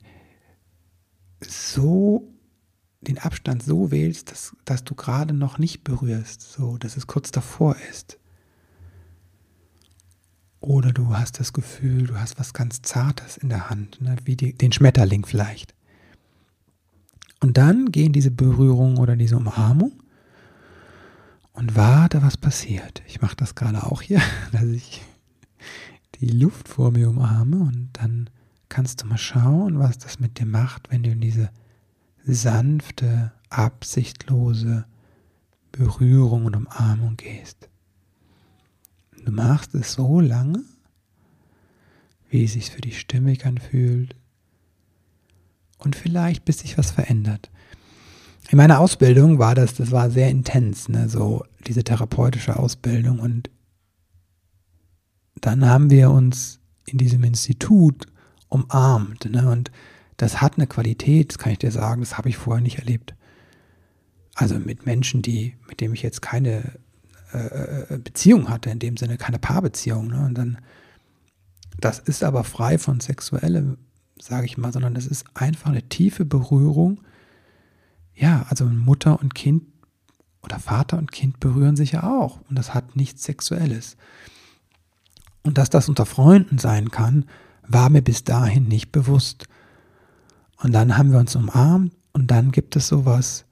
so 1.42 2.28
den 3.02 3.18
Abstand 3.18 3.64
so 3.64 3.90
wählst, 3.92 4.32
dass, 4.32 4.56
dass 4.64 4.84
du 4.84 4.94
gerade 4.94 5.34
noch 5.34 5.58
nicht 5.58 5.84
berührst, 5.84 6.42
so 6.42 6.78
dass 6.78 6.98
es 6.98 7.08
kurz 7.08 7.32
davor 7.32 7.76
ist. 7.90 8.20
Oder 10.60 10.94
du 10.94 11.18
hast 11.18 11.40
das 11.40 11.54
Gefühl, 11.54 12.06
du 12.06 12.20
hast 12.20 12.40
was 12.40 12.54
ganz 12.54 12.84
Zartes 12.84 13.38
in 13.38 13.50
der 13.50 13.72
Hand, 13.72 14.00
ne, 14.00 14.16
wie 14.26 14.36
die, 14.36 14.54
den 14.54 14.72
Schmetterling 14.72 15.26
vielleicht. 15.26 15.74
Und 17.40 17.58
dann 17.58 17.92
gehen 17.92 18.14
diese 18.14 18.30
Berührung 18.30 18.98
oder 18.98 19.16
diese 19.16 19.36
Umarmung 19.38 20.04
und 21.54 21.76
warte, 21.76 22.22
was 22.22 22.38
passiert. 22.38 23.02
Ich 23.08 23.22
mache 23.22 23.36
das 23.36 23.56
gerade 23.56 23.84
auch 23.84 24.04
hier, 24.04 24.22
dass 24.52 24.66
ich 24.66 25.02
die 26.22 26.30
Luft 26.30 26.68
vor 26.68 26.92
mir 26.92 27.10
umarme 27.10 27.58
und 27.58 27.90
dann 27.94 28.30
kannst 28.70 29.02
du 29.02 29.08
mal 29.08 29.18
schauen, 29.18 29.80
was 29.80 29.98
das 29.98 30.20
mit 30.20 30.40
dir 30.40 30.46
macht, 30.46 30.92
wenn 30.92 31.04
du 31.04 31.10
in 31.10 31.20
diese 31.20 31.50
sanfte, 32.24 33.32
absichtlose 33.50 34.86
Berührung 35.72 36.46
und 36.46 36.56
Umarmung 36.56 37.18
gehst. 37.18 37.70
Du 39.26 39.32
machst 39.32 39.74
es 39.76 39.94
so 39.94 40.20
lange, 40.20 40.64
wie 42.30 42.46
es 42.46 42.54
sich 42.54 42.70
für 42.70 42.82
dich 42.82 43.00
stimmig 43.00 43.46
anfühlt 43.46 44.16
und 45.80 45.96
vielleicht 45.96 46.46
bis 46.46 46.60
sich 46.60 46.78
was 46.78 46.92
verändert. 46.92 47.50
In 48.50 48.58
meiner 48.58 48.80
Ausbildung 48.80 49.40
war 49.40 49.56
das, 49.56 49.74
das 49.74 49.92
war 49.92 50.12
sehr 50.12 50.30
intens, 50.30 50.88
ne, 50.88 51.10
so 51.10 51.46
diese 51.66 51.84
therapeutische 51.84 52.58
Ausbildung 52.58 53.20
und 53.20 53.50
dann 55.36 55.66
haben 55.66 55.90
wir 55.90 56.12
uns 56.12 56.60
in 56.86 56.98
diesem 56.98 57.24
Institut 57.24 58.08
umarmt, 58.50 59.26
ne, 59.26 59.50
und 59.50 59.72
das 60.18 60.42
hat 60.42 60.58
eine 60.58 60.68
Qualität, 60.68 61.32
das 61.32 61.38
kann 61.40 61.52
ich 61.52 61.60
dir 61.60 61.72
sagen, 61.72 62.02
das 62.02 62.18
habe 62.18 62.30
ich 62.30 62.38
vorher 62.38 62.62
nicht 62.62 62.78
erlebt. 62.78 63.16
Also 64.36 64.60
mit 64.60 64.86
Menschen, 64.86 65.22
die, 65.22 65.56
mit 65.68 65.82
denen 65.82 65.94
ich 65.94 66.04
jetzt 66.04 66.22
keine 66.22 66.80
äh, 67.34 67.94
äh, 67.94 67.98
Beziehung 67.98 68.50
hatte, 68.50 68.70
in 68.70 68.80
dem 68.80 68.98
Sinne 68.98 69.18
keine 69.18 69.40
Paarbeziehung. 69.40 70.08
Ne? 70.08 70.26
Und 70.26 70.38
dann, 70.38 70.58
das 71.80 72.00
ist 72.00 72.24
aber 72.24 72.44
frei 72.44 72.78
von 72.78 73.00
sexuellem, 73.00 73.78
sage 74.20 74.46
ich 74.46 74.58
mal, 74.58 74.72
sondern 74.72 74.94
das 74.94 75.08
ist 75.08 75.26
einfach 75.34 75.72
eine 75.72 75.88
tiefe 75.90 76.26
Berührung. 76.26 77.02
Ja, 78.14 78.46
also 78.50 78.66
Mutter 78.66 79.20
und 79.20 79.34
Kind 79.34 79.64
oder 80.44 80.60
Vater 80.60 80.98
und 80.98 81.12
Kind 81.12 81.40
berühren 81.40 81.76
sich 81.76 81.94
ja 81.94 82.04
auch. 82.04 82.42
Und 82.50 82.58
das 82.60 82.74
hat 82.74 82.96
nichts 82.96 83.24
Sexuelles. 83.24 83.98
Und 85.44 85.58
dass 85.58 85.70
das 85.70 85.90
unter 85.90 86.06
Freunden 86.06 86.58
sein 86.58 86.92
kann, 86.92 87.26
war 87.68 87.90
mir 87.90 88.02
bis 88.02 88.24
dahin 88.24 88.68
nicht 88.68 88.92
bewusst. 88.92 89.48
Und 90.58 90.74
dann 90.74 90.98
haben 90.98 91.12
wir 91.12 91.20
uns 91.20 91.36
umarmt 91.36 91.94
und 92.14 92.30
dann 92.30 92.52
gibt 92.52 92.76
es 92.76 92.88
sowas, 92.88 93.46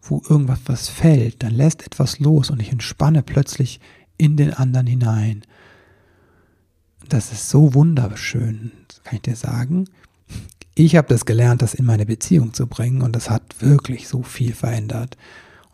wo 0.00 0.20
irgendwas 0.28 0.60
was 0.66 0.88
fällt, 0.88 1.42
dann 1.42 1.54
lässt 1.54 1.86
etwas 1.86 2.18
los 2.18 2.50
und 2.50 2.60
ich 2.60 2.72
entspanne 2.72 3.22
plötzlich 3.22 3.80
in 4.18 4.36
den 4.36 4.52
anderen 4.52 4.86
hinein. 4.86 5.42
Das 7.08 7.32
ist 7.32 7.48
so 7.48 7.74
wunderschön, 7.74 8.72
kann 9.04 9.16
ich 9.16 9.22
dir 9.22 9.36
sagen. 9.36 9.88
Ich 10.74 10.96
habe 10.96 11.08
das 11.08 11.24
gelernt, 11.26 11.62
das 11.62 11.74
in 11.74 11.84
meine 11.84 12.06
Beziehung 12.06 12.54
zu 12.54 12.66
bringen 12.66 13.02
und 13.02 13.14
das 13.14 13.30
hat 13.30 13.60
wirklich 13.60 14.08
so 14.08 14.22
viel 14.22 14.54
verändert. 14.54 15.16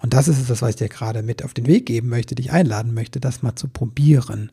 Und 0.02 0.12
das 0.12 0.28
ist 0.28 0.38
es, 0.38 0.62
was 0.62 0.70
ich 0.70 0.76
dir 0.76 0.88
gerade 0.88 1.22
mit 1.22 1.44
auf 1.44 1.54
den 1.54 1.66
Weg 1.66 1.86
geben 1.86 2.08
möchte, 2.08 2.34
dich 2.34 2.52
einladen 2.52 2.94
möchte, 2.94 3.20
das 3.20 3.42
mal 3.42 3.56
zu 3.56 3.68
probieren. 3.68 4.52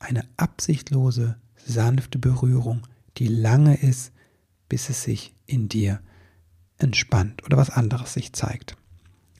Eine 0.00 0.24
absichtlose, 0.36 1.36
sanfte 1.54 2.18
Berührung, 2.18 2.86
die 3.18 3.28
lange 3.28 3.76
ist, 3.76 4.12
bis 4.68 4.88
es 4.88 5.04
sich 5.04 5.34
in 5.46 5.68
dir 5.68 6.00
entspannt 6.78 7.44
oder 7.44 7.56
was 7.56 7.70
anderes 7.70 8.14
sich 8.14 8.32
zeigt. 8.32 8.76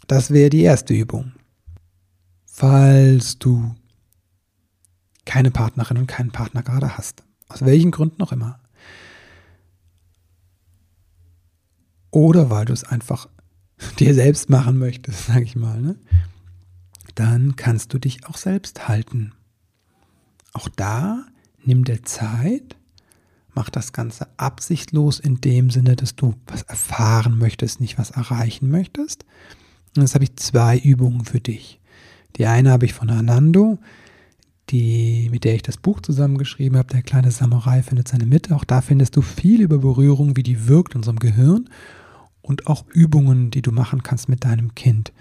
Das 0.07 0.31
wäre 0.31 0.51
die 0.51 0.63
erste 0.63 0.95
Übung. 0.95 1.33
Falls 2.45 3.39
du 3.39 3.75
keine 5.25 5.51
Partnerin 5.51 5.99
und 5.99 6.07
keinen 6.07 6.31
Partner 6.31 6.63
gerade 6.63 6.97
hast, 6.97 7.25
aus 7.49 7.65
welchen 7.65 7.91
Gründen 7.91 8.17
noch 8.19 8.33
immer, 8.33 8.61
oder 12.11 12.51
weil 12.51 12.65
du 12.65 12.73
es 12.73 12.85
einfach 12.85 13.29
dir 13.99 14.15
selbst 14.15 14.51
machen 14.51 14.79
möchtest, 14.79 15.27
sage 15.27 15.45
ich 15.45 15.57
mal, 15.57 15.81
ne? 15.81 15.97
dann 17.15 17.57
kannst 17.57 17.93
du 17.95 17.99
dich 17.99 18.27
auch 18.27 18.37
selbst 18.37 18.89
halten. 18.89 19.33
Auch 20.53 20.69
da 20.69 21.25
nimm 21.65 21.85
dir 21.85 22.03
Zeit, 22.03 22.77
mach 23.55 23.71
das 23.71 23.93
Ganze 23.93 24.29
absichtlos 24.37 25.21
in 25.21 25.41
dem 25.41 25.71
Sinne, 25.71 25.97
dass 25.97 26.17
du 26.17 26.35
was 26.47 26.63
erfahren 26.63 27.39
möchtest, 27.39 27.81
nicht 27.81 27.99
was 27.99 28.11
erreichen 28.11 28.71
möchtest, 28.71 29.25
und 29.97 30.03
jetzt 30.03 30.15
habe 30.15 30.25
ich 30.25 30.37
zwei 30.37 30.79
Übungen 30.79 31.25
für 31.25 31.41
dich. 31.41 31.81
Die 32.37 32.47
eine 32.47 32.71
habe 32.71 32.87
ich 32.87 32.95
von 32.95 33.11
Anando, 33.11 33.79
die, 34.69 35.29
mit 35.31 35.43
der 35.45 35.57
ich 35.57 35.63
das 35.63 35.79
Buch 35.79 36.01
zusammengeschrieben 36.01 36.79
habe, 36.79 36.93
Der 36.93 37.03
kleine 37.03 37.33
Samurai 37.33 37.83
findet 37.83 38.07
seine 38.07 38.27
Mitte. 38.27 38.55
Auch 38.55 38.65
da 38.65 38.83
findest 38.83 39.17
du 39.17 39.23
viel 39.23 39.63
über 39.63 39.79
Berührung, 39.79 40.37
wie 40.37 40.45
die 40.45 40.69
wirkt 40.69 40.95
in 40.95 40.99
unserem 40.99 41.19
Gehirn 41.19 41.69
und 42.41 42.69
auch 42.69 42.87
Übungen, 42.89 43.51
die 43.51 43.63
du 43.63 43.73
machen 43.73 44.05
kannst 44.05 44.29
mit 44.29 44.45
deinem 44.45 44.77
Kind. 44.77 45.13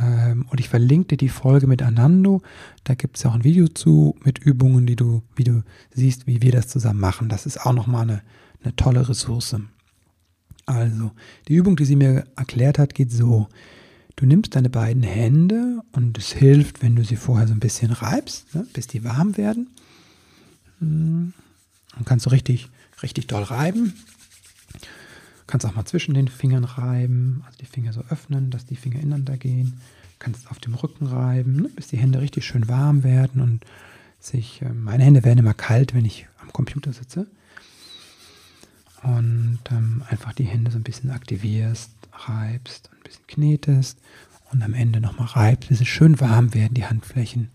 Ähm, 0.00 0.46
und 0.50 0.60
ich 0.60 0.68
verlinke 0.68 1.08
dir 1.08 1.16
die 1.16 1.28
Folge 1.28 1.66
mit 1.66 1.82
Anando. 1.82 2.42
Da 2.84 2.94
gibt 2.94 3.16
es 3.16 3.22
ja 3.22 3.30
auch 3.30 3.34
ein 3.34 3.44
Video 3.44 3.68
zu 3.68 4.16
mit 4.24 4.38
Übungen, 4.38 4.86
die 4.86 4.96
du, 4.96 5.22
wie 5.36 5.44
du 5.44 5.62
siehst, 5.94 6.26
wie 6.26 6.42
wir 6.42 6.52
das 6.52 6.68
zusammen 6.68 7.00
machen. 7.00 7.28
Das 7.28 7.46
ist 7.46 7.64
auch 7.64 7.72
nochmal 7.72 8.02
eine, 8.02 8.22
eine 8.62 8.76
tolle 8.76 9.08
Ressource. 9.08 9.56
Also, 10.66 11.10
die 11.48 11.54
Übung, 11.54 11.76
die 11.76 11.84
sie 11.84 11.96
mir 11.96 12.24
erklärt 12.36 12.78
hat, 12.78 12.94
geht 12.94 13.10
so. 13.10 13.48
Du 14.16 14.26
nimmst 14.26 14.54
deine 14.54 14.70
beiden 14.70 15.02
Hände 15.02 15.80
und 15.92 16.18
es 16.18 16.32
hilft, 16.32 16.82
wenn 16.82 16.96
du 16.96 17.04
sie 17.04 17.16
vorher 17.16 17.48
so 17.48 17.54
ein 17.54 17.60
bisschen 17.60 17.90
reibst, 17.90 18.54
ne, 18.54 18.66
bis 18.72 18.86
die 18.86 19.04
warm 19.04 19.36
werden. 19.36 19.70
Hm, 20.78 21.32
dann 21.94 22.04
kannst 22.04 22.26
du 22.26 22.30
richtig, 22.30 22.68
richtig 23.02 23.26
doll 23.26 23.42
reiben. 23.42 23.94
Kannst 25.52 25.66
auch 25.66 25.74
mal 25.74 25.84
zwischen 25.84 26.14
den 26.14 26.28
Fingern 26.28 26.64
reiben, 26.64 27.42
also 27.44 27.58
die 27.58 27.66
Finger 27.66 27.92
so 27.92 28.02
öffnen, 28.08 28.48
dass 28.48 28.64
die 28.64 28.74
Finger 28.74 29.00
ineinander 29.00 29.36
gehen. 29.36 29.78
Kannst 30.18 30.50
auf 30.50 30.58
dem 30.60 30.72
Rücken 30.72 31.06
reiben, 31.06 31.56
ne, 31.56 31.68
bis 31.68 31.88
die 31.88 31.98
Hände 31.98 32.22
richtig 32.22 32.46
schön 32.46 32.68
warm 32.68 33.04
werden 33.04 33.42
und 33.42 33.66
sich, 34.18 34.62
äh, 34.62 34.72
meine 34.72 35.04
Hände 35.04 35.24
werden 35.24 35.40
immer 35.40 35.52
kalt, 35.52 35.92
wenn 35.92 36.06
ich 36.06 36.26
am 36.40 36.50
Computer 36.54 36.94
sitze 36.94 37.26
und 39.02 39.58
ähm, 39.70 40.02
einfach 40.08 40.32
die 40.32 40.44
Hände 40.44 40.70
so 40.70 40.78
ein 40.78 40.84
bisschen 40.84 41.10
aktivierst, 41.10 41.90
reibst, 42.14 42.88
ein 42.90 43.02
bisschen 43.04 43.26
knetest 43.26 43.98
und 44.52 44.62
am 44.62 44.72
Ende 44.72 45.02
nochmal 45.02 45.26
reibst, 45.26 45.68
bis 45.68 45.82
es 45.82 45.86
schön 45.86 46.18
warm 46.18 46.54
werden, 46.54 46.72
die 46.72 46.86
Handflächen. 46.86 47.50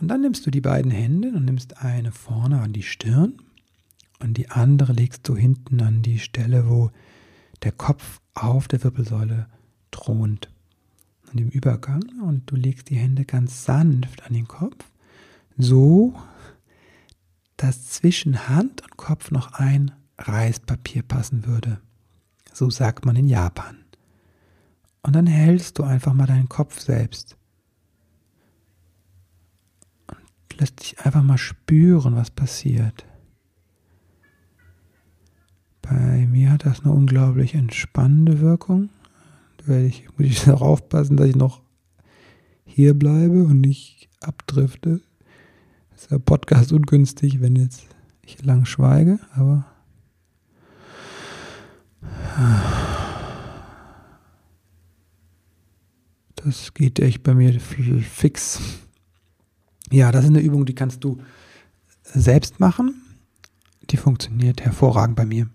Und 0.00 0.08
dann 0.08 0.20
nimmst 0.20 0.44
du 0.46 0.50
die 0.50 0.60
beiden 0.60 0.90
Hände 0.90 1.28
und 1.28 1.44
nimmst 1.44 1.80
eine 1.80 2.10
vorne 2.10 2.60
an 2.60 2.72
die 2.72 2.82
Stirn 2.82 3.34
und 4.22 4.34
die 4.34 4.50
andere 4.50 4.92
legst 4.92 5.28
du 5.28 5.36
hinten 5.36 5.82
an 5.82 6.02
die 6.02 6.18
Stelle, 6.18 6.68
wo 6.68 6.90
der 7.62 7.72
Kopf 7.72 8.20
auf 8.34 8.68
der 8.68 8.82
Wirbelsäule 8.84 9.48
thront. 9.90 10.50
Und 11.30 11.40
im 11.40 11.48
Übergang 11.48 12.04
und 12.22 12.50
du 12.50 12.56
legst 12.56 12.90
die 12.90 12.96
Hände 12.96 13.24
ganz 13.24 13.64
sanft 13.64 14.24
an 14.26 14.34
den 14.34 14.46
Kopf, 14.46 14.84
so 15.56 16.14
dass 17.56 17.88
zwischen 17.88 18.48
Hand 18.48 18.82
und 18.82 18.96
Kopf 18.96 19.30
noch 19.30 19.52
ein 19.52 19.92
Reispapier 20.18 21.02
passen 21.02 21.46
würde. 21.46 21.80
So 22.52 22.70
sagt 22.70 23.06
man 23.06 23.16
in 23.16 23.28
Japan. 23.28 23.78
Und 25.02 25.14
dann 25.14 25.26
hältst 25.26 25.78
du 25.78 25.84
einfach 25.84 26.12
mal 26.12 26.26
deinen 26.26 26.48
Kopf 26.48 26.80
selbst. 26.80 27.36
Und 30.08 30.60
lässt 30.60 30.80
dich 30.80 31.00
einfach 31.00 31.22
mal 31.22 31.38
spüren, 31.38 32.14
was 32.14 32.30
passiert. 32.30 33.04
Bei 35.92 36.26
mir 36.26 36.50
hat 36.50 36.64
das 36.64 36.80
eine 36.80 36.92
unglaublich 36.92 37.54
entspannende 37.54 38.40
Wirkung. 38.40 38.88
Da 39.58 39.66
werde 39.66 39.86
ich, 39.86 40.08
muss 40.16 40.26
ich 40.26 40.48
auch 40.50 40.62
aufpassen, 40.62 41.18
dass 41.18 41.28
ich 41.28 41.36
noch 41.36 41.60
hier 42.64 42.98
bleibe 42.98 43.44
und 43.44 43.60
nicht 43.60 44.08
abdrifte. 44.22 45.02
Das 45.90 46.02
ist 46.02 46.10
der 46.10 46.18
Podcast 46.18 46.72
ungünstig, 46.72 47.42
wenn 47.42 47.56
jetzt 47.56 47.84
ich 48.22 48.42
lang 48.42 48.64
schweige, 48.64 49.18
aber 49.34 49.66
das 56.36 56.72
geht 56.72 57.00
echt 57.00 57.22
bei 57.22 57.34
mir 57.34 57.60
fix. 57.60 58.60
Ja, 59.90 60.10
das 60.10 60.24
ist 60.24 60.30
eine 60.30 60.40
Übung, 60.40 60.64
die 60.64 60.74
kannst 60.74 61.04
du 61.04 61.18
selbst 62.02 62.60
machen. 62.60 63.02
Die 63.90 63.98
funktioniert 63.98 64.62
hervorragend 64.62 65.16
bei 65.16 65.26
mir. 65.26 65.50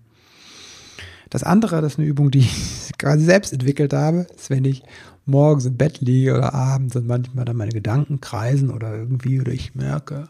Das 1.29 1.43
andere, 1.43 1.81
das 1.81 1.93
ist 1.93 1.99
eine 1.99 2.07
Übung, 2.07 2.31
die 2.31 2.39
ich 2.39 2.91
quasi 2.97 3.25
selbst 3.25 3.53
entwickelt 3.53 3.93
habe, 3.93 4.27
ist, 4.35 4.49
wenn 4.49 4.65
ich 4.65 4.83
morgens 5.25 5.65
im 5.65 5.77
Bett 5.77 5.99
liege 6.01 6.35
oder 6.35 6.53
abends 6.53 6.95
und 6.95 7.07
manchmal 7.07 7.45
dann 7.45 7.57
meine 7.57 7.71
Gedanken 7.71 8.21
kreisen 8.21 8.69
oder 8.69 8.95
irgendwie 8.95 9.41
oder 9.41 9.51
ich 9.51 9.75
merke, 9.75 10.29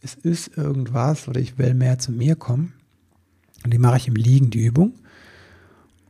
es 0.00 0.14
ist 0.14 0.56
irgendwas 0.56 1.28
oder 1.28 1.40
ich 1.40 1.58
will 1.58 1.74
mehr 1.74 1.98
zu 1.98 2.12
mir 2.12 2.36
kommen. 2.36 2.72
Und 3.64 3.74
die 3.74 3.78
mache 3.78 3.98
ich 3.98 4.08
im 4.08 4.16
Liegen, 4.16 4.50
die 4.50 4.64
Übung. 4.64 4.94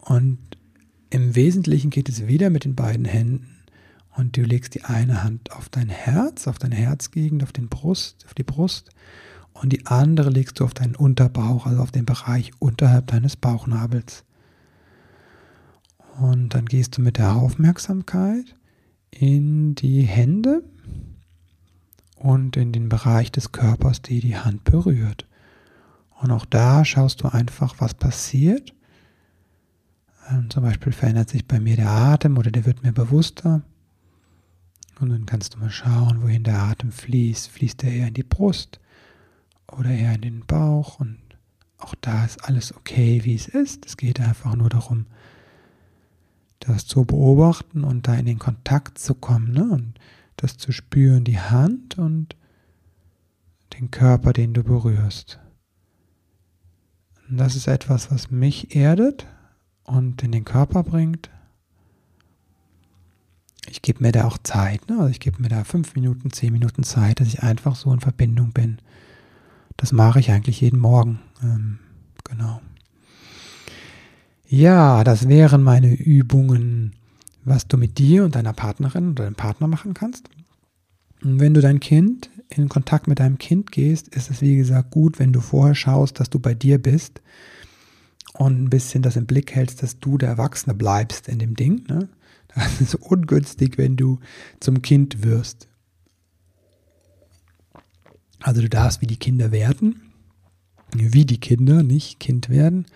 Und 0.01 0.39
im 1.11 1.35
Wesentlichen 1.35 1.91
geht 1.91 2.09
es 2.09 2.29
wieder 2.29 2.51
mit 2.51 2.65
den 2.65 2.77
beiden 2.77 3.05
Händen 3.05 3.49
und 4.17 4.37
du 4.37 4.43
legst 4.43 4.75
die 4.75 4.85
eine 4.85 5.25
Hand 5.25 5.53
auf 5.53 5.69
dein 5.69 5.89
Herz, 5.89 6.47
auf 6.47 6.59
deine 6.59 6.77
Herzgegend, 6.77 7.43
auf 7.43 7.53
den 7.53 7.69
Brust, 7.69 8.25
auf 8.27 8.35
die 8.35 8.45
Brust 8.45 8.91
und 9.53 9.73
die 9.73 9.87
andere 9.87 10.31
legst 10.31 10.61
du 10.61 10.65
auf 10.65 10.75
deinen 10.75 10.97
Unterbauch, 10.97 11.67
also 11.67 11.83
auf 11.83 11.91
den 11.91 12.07
Bereich 12.07 12.53
unterhalb 12.59 13.09
deines 13.09 13.37
Bauchnabels. 13.37 14.25
Und 16.19 16.55
dann 16.55 16.67
gehst 16.67 16.97
du 16.97 17.03
mit 17.03 17.19
der 17.19 17.35
Aufmerksamkeit 17.35 18.55
in 19.11 19.75
die 19.75 20.03
Hände 20.03 20.63
und 22.17 22.57
in 22.57 22.73
den 22.73 22.89
Bereich 22.89 23.33
des 23.33 23.53
Körpers, 23.53 24.03
die 24.03 24.21
die 24.21 24.37
Hand 24.37 24.65
berührt. 24.65 25.27
Und 26.21 26.31
auch 26.31 26.45
da 26.45 26.85
schaust 26.85 27.23
du 27.23 27.29
einfach, 27.29 27.77
was 27.79 27.95
passiert. 27.95 28.75
Ähm, 30.31 30.51
zum 30.51 30.63
Beispiel 30.63 30.93
verändert 30.93 31.31
sich 31.31 31.47
bei 31.47 31.59
mir 31.59 31.77
der 31.77 31.91
Atem 31.91 32.37
oder 32.37 32.51
der 32.51 32.67
wird 32.67 32.83
mir 32.83 32.93
bewusster. 32.93 33.63
Und 35.01 35.09
dann 35.09 35.25
kannst 35.25 35.55
du 35.55 35.59
mal 35.59 35.71
schauen, 35.71 36.21
wohin 36.23 36.45
der 36.45 36.59
Atem 36.59 36.93
fließt. 36.93 37.49
Fließt 37.49 37.85
er 37.85 37.93
eher 37.93 38.09
in 38.09 38.15
die 38.15 38.23
Brust 38.23 38.79
oder 39.79 39.91
eher 39.91 40.15
in 40.15 40.23
den 40.23 40.47
Bauch? 40.47 41.01
Und 41.01 41.19
auch 41.79 41.95
da 42.01 42.25
ist 42.25 42.45
alles 42.45 42.75
okay, 42.75 43.21
wie 43.25 43.35
es 43.35 43.49
ist. 43.49 43.87
Es 43.87 43.97
geht 43.97 44.21
einfach 44.21 44.55
nur 44.55 44.69
darum, 44.69 45.07
das 46.61 46.87
zu 46.87 47.05
beobachten 47.05 47.85
und 47.85 48.07
da 48.07 48.15
in 48.15 48.27
den 48.27 48.39
Kontakt 48.39 48.99
zu 48.99 49.15
kommen 49.15 49.53
ne? 49.53 49.71
und 49.71 49.95
das 50.37 50.57
zu 50.57 50.73
spüren, 50.73 51.25
die 51.25 51.41
Hand 51.41 51.99
und 51.99 52.37
den 53.79 53.91
Körper, 53.91 54.33
den 54.33 54.53
du 54.53 54.63
berührst. 54.63 55.39
Und 57.29 57.39
das 57.39 57.57
ist 57.57 57.67
etwas, 57.67 58.11
was 58.11 58.31
mich 58.31 58.75
erdet 58.75 59.27
und 59.85 60.23
in 60.23 60.33
den 60.33 60.45
Körper 60.45 60.83
bringt 60.83 61.31
ich 63.71 63.83
gebe 63.83 64.03
mir 64.03 64.13
da 64.13 64.25
auch 64.25 64.39
Zeit. 64.39 64.89
Ne? 64.89 64.99
Also 64.99 65.11
ich 65.11 65.21
gebe 65.21 65.41
mir 65.41 65.49
da 65.49 65.65
fünf 65.65 65.95
Minuten, 65.95 66.33
zehn 66.33 66.53
Minuten 66.53 66.83
Zeit, 66.83 67.21
dass 67.21 67.29
ich 67.29 67.43
einfach 67.43 67.77
so 67.77 67.93
in 67.93 68.01
Verbindung 68.01 68.53
bin. 68.53 68.79
Das 69.81 69.93
mache 69.93 70.21
ich 70.21 70.31
eigentlich 70.31 70.61
jeden 70.61 70.79
Morgen. 70.79 71.21
Ähm, 71.43 71.79
genau. 72.25 72.61
Ja, 74.47 75.05
das 75.05 75.27
wären 75.27 75.63
meine 75.63 75.95
Übungen, 75.95 76.93
was 77.45 77.67
du 77.67 77.79
mit 77.79 77.97
dir 77.97 78.27
und 78.27 78.35
deiner 78.35 78.53
Partnerin 78.53 79.13
oder 79.13 79.25
deinem 79.25 79.37
Partner 79.37 79.69
machen 79.69 79.95
kannst. 79.95 80.29
Und 81.23 81.41
wenn 81.41 81.55
du 81.55 81.63
dein 81.63 81.81
Kind 81.81 82.29
in 82.51 82.69
Kontakt 82.69 83.09
mit 83.09 83.21
deinem 83.21 83.39
Kind 83.39 83.73
gehst, 83.73 84.09
ist 84.09 84.31
es 84.31 84.43
wie 84.43 84.57
gesagt 84.57 84.91
gut, 84.91 85.19
wenn 85.19 85.33
du 85.33 85.41
vorher 85.41 85.75
schaust, 85.75 86.21
dass 86.21 86.29
du 86.29 86.39
bei 86.39 86.53
dir 86.53 86.77
bist 86.77 87.23
und 88.35 88.63
ein 88.63 88.69
bisschen 88.69 89.01
das 89.01 89.17
im 89.17 89.25
Blick 89.25 89.55
hältst, 89.55 89.83
dass 89.83 89.99
du 89.99 90.19
der 90.19 90.29
Erwachsene 90.29 90.75
bleibst 90.75 91.27
in 91.27 91.39
dem 91.39 91.55
Ding. 91.55 91.87
Ne? 91.89 92.11
Das 92.55 92.83
ist 92.83 92.97
ungünstig, 92.97 93.79
wenn 93.79 93.97
du 93.97 94.19
zum 94.59 94.83
Kind 94.83 95.23
wirst. 95.23 95.70
Also 98.43 98.63
du 98.63 98.69
darfst 98.69 99.01
wie 99.01 99.07
die 99.07 99.19
Kinder 99.19 99.53
werden, 99.53 100.01
wie 100.95 101.25
die 101.25 101.39
Kinder, 101.39 101.83
nicht 101.83 102.21
Kind 102.21 102.49
werden. 102.49 102.87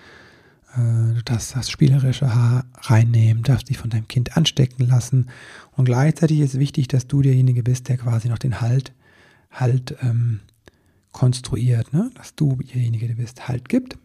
Äh, 0.74 1.14
du 1.14 1.22
darfst 1.24 1.54
das 1.54 1.70
spielerische 1.70 2.34
Haar 2.34 2.64
reinnehmen, 2.80 3.42
darfst 3.42 3.68
dich 3.68 3.78
von 3.78 3.90
deinem 3.90 4.08
Kind 4.08 4.36
anstecken 4.36 4.86
lassen. 4.86 5.28
Und 5.72 5.84
gleichzeitig 5.84 6.40
ist 6.40 6.58
wichtig, 6.58 6.88
dass 6.88 7.06
du 7.06 7.22
derjenige 7.22 7.62
bist, 7.62 7.88
der 7.88 7.98
quasi 7.98 8.28
noch 8.28 8.38
den 8.38 8.60
Halt, 8.60 8.92
Halt 9.50 9.96
ähm, 10.02 10.40
konstruiert, 11.12 11.92
ne? 11.92 12.10
dass 12.14 12.34
du 12.34 12.56
derjenige, 12.56 13.06
der 13.06 13.14
bist, 13.14 13.48
Halt 13.48 13.68
gibt. 13.68 13.98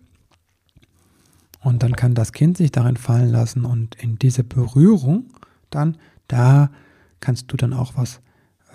Und 1.61 1.83
dann 1.83 1.95
kann 1.95 2.15
das 2.15 2.31
Kind 2.31 2.57
sich 2.57 2.71
darin 2.71 2.95
fallen 2.95 3.29
lassen 3.29 3.65
und 3.65 3.95
in 3.95 4.17
diese 4.17 4.43
Berührung 4.43 5.25
dann, 5.69 5.97
da 6.27 6.71
kannst 7.19 7.51
du 7.51 7.57
dann 7.57 7.73
auch 7.73 7.97
was, 7.97 8.21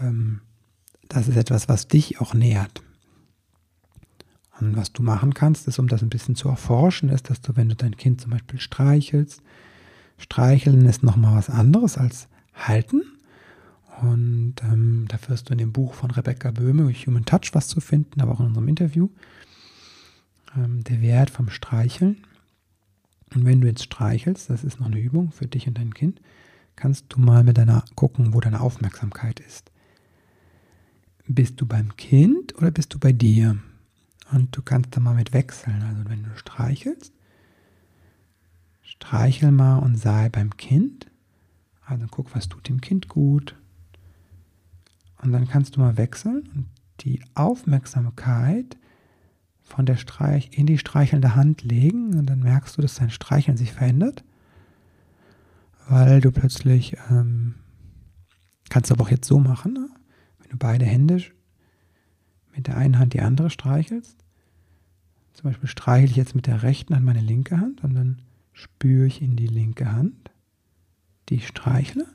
ähm, 0.00 0.40
das 1.14 1.28
ist 1.28 1.36
etwas, 1.36 1.68
was 1.68 1.86
dich 1.86 2.20
auch 2.20 2.34
nähert. 2.34 2.82
Und 4.58 4.76
was 4.76 4.92
du 4.92 5.02
machen 5.02 5.32
kannst, 5.32 5.68
ist, 5.68 5.78
um 5.78 5.86
das 5.86 6.02
ein 6.02 6.08
bisschen 6.08 6.34
zu 6.34 6.48
erforschen, 6.48 7.08
ist, 7.08 7.30
dass 7.30 7.40
du, 7.40 7.56
wenn 7.56 7.68
du 7.68 7.76
dein 7.76 7.96
Kind 7.96 8.20
zum 8.20 8.32
Beispiel 8.32 8.58
streichelst, 8.58 9.40
streicheln 10.18 10.86
ist 10.86 11.02
nochmal 11.02 11.36
was 11.36 11.50
anderes 11.50 11.98
als 11.98 12.28
halten. 12.54 13.02
Und 14.02 14.56
ähm, 14.62 15.06
da 15.08 15.18
wirst 15.28 15.48
du 15.48 15.52
in 15.52 15.58
dem 15.58 15.72
Buch 15.72 15.94
von 15.94 16.10
Rebecca 16.10 16.50
Böhme, 16.50 16.92
Human 16.92 17.24
Touch, 17.24 17.50
was 17.52 17.68
zu 17.68 17.80
finden, 17.80 18.20
aber 18.20 18.32
auch 18.32 18.40
in 18.40 18.46
unserem 18.46 18.66
Interview. 18.66 19.08
Ähm, 20.56 20.82
der 20.82 21.00
Wert 21.00 21.30
vom 21.30 21.48
Streicheln. 21.48 22.24
Und 23.34 23.44
wenn 23.44 23.60
du 23.60 23.68
jetzt 23.68 23.84
streichelst, 23.84 24.50
das 24.50 24.64
ist 24.64 24.80
noch 24.80 24.86
eine 24.86 24.98
Übung 24.98 25.30
für 25.30 25.46
dich 25.46 25.68
und 25.68 25.78
dein 25.78 25.94
Kind, 25.94 26.20
kannst 26.74 27.06
du 27.08 27.20
mal 27.20 27.44
mit 27.44 27.56
deiner 27.56 27.84
gucken, 27.94 28.34
wo 28.34 28.40
deine 28.40 28.60
Aufmerksamkeit 28.60 29.38
ist. 29.38 29.70
Bist 31.26 31.60
du 31.60 31.66
beim 31.66 31.96
Kind 31.96 32.56
oder 32.56 32.70
bist 32.70 32.92
du 32.94 32.98
bei 32.98 33.12
dir? 33.12 33.58
Und 34.32 34.56
du 34.56 34.62
kannst 34.62 34.96
da 34.96 35.00
mal 35.00 35.14
mit 35.14 35.32
wechseln. 35.32 35.82
Also 35.82 36.08
wenn 36.08 36.22
du 36.22 36.36
streichelst, 36.36 37.12
streichel 38.82 39.50
mal 39.50 39.78
und 39.78 39.96
sei 39.96 40.28
beim 40.28 40.56
Kind. 40.56 41.10
Also 41.86 42.06
guck, 42.10 42.34
was 42.34 42.48
tut 42.48 42.68
dem 42.68 42.80
Kind 42.80 43.08
gut. 43.08 43.56
Und 45.22 45.32
dann 45.32 45.48
kannst 45.48 45.76
du 45.76 45.80
mal 45.80 45.96
wechseln 45.96 46.48
und 46.54 46.66
die 47.00 47.22
Aufmerksamkeit 47.34 48.76
von 49.62 49.86
der 49.86 49.96
Streich 49.96 50.50
in 50.52 50.66
die 50.66 50.78
streichelnde 50.78 51.34
Hand 51.34 51.62
legen 51.62 52.18
und 52.18 52.26
dann 52.26 52.40
merkst 52.40 52.76
du, 52.76 52.82
dass 52.82 52.96
dein 52.96 53.10
Streicheln 53.10 53.56
sich 53.56 53.72
verändert 53.72 54.22
weil 55.88 56.20
du 56.20 56.30
plötzlich 56.30 56.96
ähm, 57.10 57.54
kannst 58.68 58.90
du 58.90 58.94
aber 58.94 59.04
auch 59.04 59.10
jetzt 59.10 59.26
so 59.26 59.38
machen, 59.38 59.72
ne? 59.74 59.88
Wenn 60.44 60.52
du 60.52 60.56
beide 60.58 60.84
Hände 60.84 61.22
mit 62.54 62.66
der 62.66 62.76
einen 62.76 62.98
Hand 62.98 63.14
die 63.14 63.20
andere 63.20 63.50
streichelst. 63.50 64.16
Zum 65.32 65.50
Beispiel 65.50 65.68
streichle 65.68 66.10
ich 66.10 66.16
jetzt 66.16 66.36
mit 66.36 66.46
der 66.46 66.62
rechten 66.62 66.94
Hand 66.94 67.04
meine 67.04 67.20
linke 67.20 67.58
Hand 67.58 67.82
und 67.82 67.94
dann 67.94 68.22
spüre 68.52 69.06
ich 69.06 69.20
in 69.20 69.34
die 69.34 69.48
linke 69.48 69.90
Hand, 69.90 70.30
die 71.28 71.36
ich 71.36 71.48
streichle. 71.48 72.06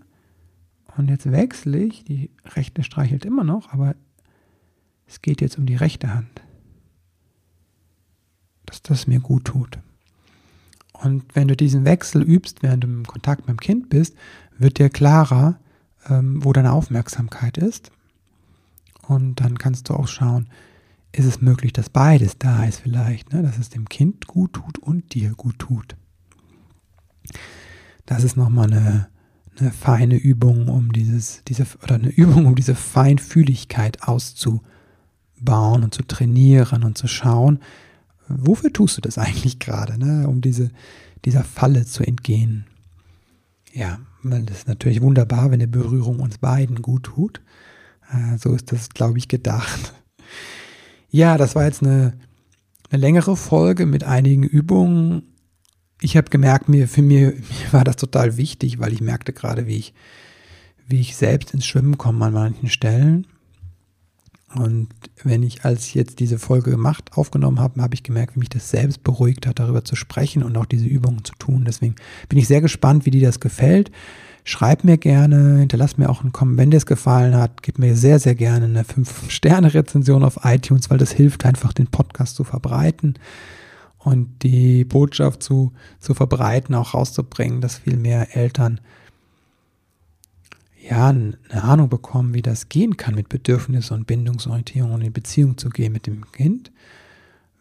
Und 0.96 1.10
jetzt 1.10 1.32
wechsle 1.32 1.80
ich, 1.80 2.06
die 2.06 2.30
rechte 2.46 2.84
streichelt 2.84 3.26
immer 3.26 3.44
noch, 3.44 3.72
aber 3.74 3.96
es 5.08 5.22
geht 5.22 5.42
jetzt 5.42 5.58
um 5.58 5.66
die 5.66 5.76
rechte 5.76 6.14
Hand. 6.14 6.42
Dass 8.66 8.82
das 8.82 9.08
mir 9.08 9.20
gut 9.20 9.46
tut. 9.46 9.80
Und 10.94 11.24
wenn 11.36 11.48
du 11.48 11.56
diesen 11.56 11.86
Wechsel 11.86 12.22
übst, 12.22 12.62
während 12.62 12.84
du 12.84 12.88
im 12.88 13.06
Kontakt 13.08 13.48
mit 13.48 13.50
dem 13.50 13.60
Kind 13.60 13.90
bist, 13.90 14.16
wird 14.58 14.78
dir 14.80 14.90
klarer, 14.90 15.60
ähm, 16.08 16.44
wo 16.44 16.54
deine 16.54 16.74
Aufmerksamkeit 16.74 17.58
ist. 17.58 17.92
Und 19.10 19.42
dann 19.42 19.58
kannst 19.58 19.90
du 19.90 19.96
auch 19.96 20.08
schauen, 20.08 20.48
ist 21.12 21.26
es 21.26 21.42
möglich, 21.42 21.74
dass 21.74 21.90
beides 21.90 22.38
da 22.38 22.64
ist 22.66 22.82
vielleicht, 22.82 23.34
ne? 23.34 23.42
dass 23.42 23.58
es 23.58 23.70
dem 23.70 23.90
Kind 23.90 24.28
gut 24.28 24.54
tut 24.54 24.78
und 24.78 25.16
dir 25.16 25.32
gut 25.32 25.58
tut. 25.58 25.96
Das 28.06 28.24
ist 28.24 28.38
nochmal 28.38 28.72
eine, 28.72 29.10
eine 29.60 29.72
feine 29.72 30.16
Übung, 30.16 30.68
um 30.68 30.92
dieses, 30.92 31.44
diese, 31.48 31.66
oder 31.82 31.96
eine 31.96 32.10
Übung, 32.10 32.46
um 32.46 32.54
diese 32.54 32.76
Feinfühligkeit 32.76 34.04
auszubauen 34.04 34.64
und 35.84 35.92
zu 35.92 36.04
trainieren 36.04 36.84
und 36.84 36.96
zu 36.96 37.08
schauen, 37.08 37.62
wofür 38.28 38.72
tust 38.72 38.98
du 38.98 39.02
das 39.02 39.18
eigentlich 39.18 39.58
gerade, 39.58 39.98
ne? 39.98 40.28
um 40.28 40.40
diese, 40.40 40.70
dieser 41.26 41.44
Falle 41.44 41.84
zu 41.88 42.04
entgehen? 42.04 42.66
Ja, 43.74 43.98
weil 44.22 44.44
das 44.44 44.60
ist 44.60 44.68
natürlich 44.68 45.02
wunderbar, 45.02 45.46
wenn 45.46 45.54
eine 45.60 45.68
Berührung 45.68 46.20
uns 46.20 46.38
beiden 46.38 46.84
gut 46.84 47.06
tut. 47.06 47.42
Äh, 48.12 48.38
so 48.38 48.54
ist 48.54 48.72
das, 48.72 48.90
glaube 48.90 49.18
ich, 49.18 49.28
gedacht. 49.28 49.94
Ja, 51.10 51.38
das 51.38 51.56
war 51.56 51.66
jetzt 51.66 51.84
eine, 51.84 52.14
eine 52.90 53.02
längere 53.02 53.36
Folge 53.36 53.86
mit 53.86 54.04
einigen 54.04 54.44
Übungen. 54.44 55.24
Ich 56.02 56.16
habe 56.18 56.30
gemerkt, 56.30 56.70
mir, 56.70 56.88
für 56.88 57.02
mir, 57.02 57.32
mir 57.32 57.72
war 57.72 57.84
das 57.84 57.96
total 57.96 58.38
wichtig, 58.38 58.80
weil 58.80 58.94
ich 58.94 59.02
merkte 59.02 59.34
gerade, 59.34 59.68
wie 59.68 59.78
ich, 59.78 59.94
wie 60.88 61.02
ich 61.02 61.16
selbst 61.16 61.54
ins 61.54 61.66
Schwimmen 61.66 61.98
komme 61.98 62.26
an 62.26 62.34
manchen 62.34 62.70
Stellen. 62.70 63.28
Und 64.56 64.90
wenn 65.24 65.44
ich, 65.44 65.64
als 65.64 65.86
ich 65.86 65.94
jetzt 65.94 66.20
diese 66.20 66.40
Folge 66.40 66.72
gemacht, 66.72 67.12
aufgenommen 67.14 67.60
habe, 67.60 67.82
habe 67.82 67.94
ich 67.94 68.02
gemerkt, 68.02 68.36
wie 68.36 68.40
mich 68.40 68.50
das 68.50 68.72
selbst 68.72 69.04
beruhigt 69.04 69.46
hat, 69.46 69.60
darüber 69.60 69.84
zu 69.86 69.96
sprechen 69.96 70.42
und 70.42 70.58
auch 70.58 70.66
diese 70.66 70.88
Übungen 70.88 71.24
zu 71.24 71.34
tun. 71.38 71.66
Deswegen 71.66 71.96
bin 72.30 72.40
ich 72.40 72.48
sehr 72.48 72.62
gespannt, 72.62 73.06
wie 73.06 73.12
dir 73.12 73.28
das 73.28 73.40
gefällt. 73.40 73.92
Schreib 74.50 74.84
mir 74.84 74.98
gerne, 74.98 75.60
hinterlass 75.60 76.00
mir 76.00 76.10
auch 76.10 76.22
einen 76.22 76.32
Kommentar, 76.32 76.64
wenn 76.64 76.72
dir 76.72 76.78
es 76.78 76.88
gefallen 76.88 77.36
hat, 77.36 77.62
gib 77.62 77.78
mir 77.78 77.96
sehr, 77.96 78.18
sehr 78.18 78.34
gerne 78.34 78.66
eine 78.66 78.82
5-Sterne-Rezension 78.82 80.24
auf 80.24 80.40
iTunes, 80.44 80.90
weil 80.90 80.98
das 80.98 81.12
hilft 81.12 81.46
einfach, 81.46 81.72
den 81.72 81.86
Podcast 81.86 82.36
zu 82.36 82.44
verbreiten. 82.44 83.14
und 84.00 84.42
die 84.42 84.86
Botschaft 84.86 85.44
zu, 85.44 85.72
zu 86.00 86.16
verbreiten, 86.16 86.74
auch 86.74 86.96
rauszubringen, 86.96 87.62
dass 87.62 87.78
viel 87.78 87.96
mehr 87.96 88.36
Eltern 88.36 88.82
ja 90.82 91.10
eine 91.10 91.38
Ahnung 91.52 91.90
bekommen, 91.90 92.34
wie 92.34 92.42
das 92.42 92.70
gehen 92.70 92.98
kann 92.98 93.14
mit 93.14 93.30
Bedürfnis 93.30 93.92
und 93.92 94.08
Bindungsorientierung 94.08 94.94
und 94.94 95.02
in 95.02 95.14
Beziehung 95.14 95.60
zu 95.60 95.70
gehen 95.70 95.94
mit 95.94 96.08
dem 96.08 96.32
Kind, 96.32 96.72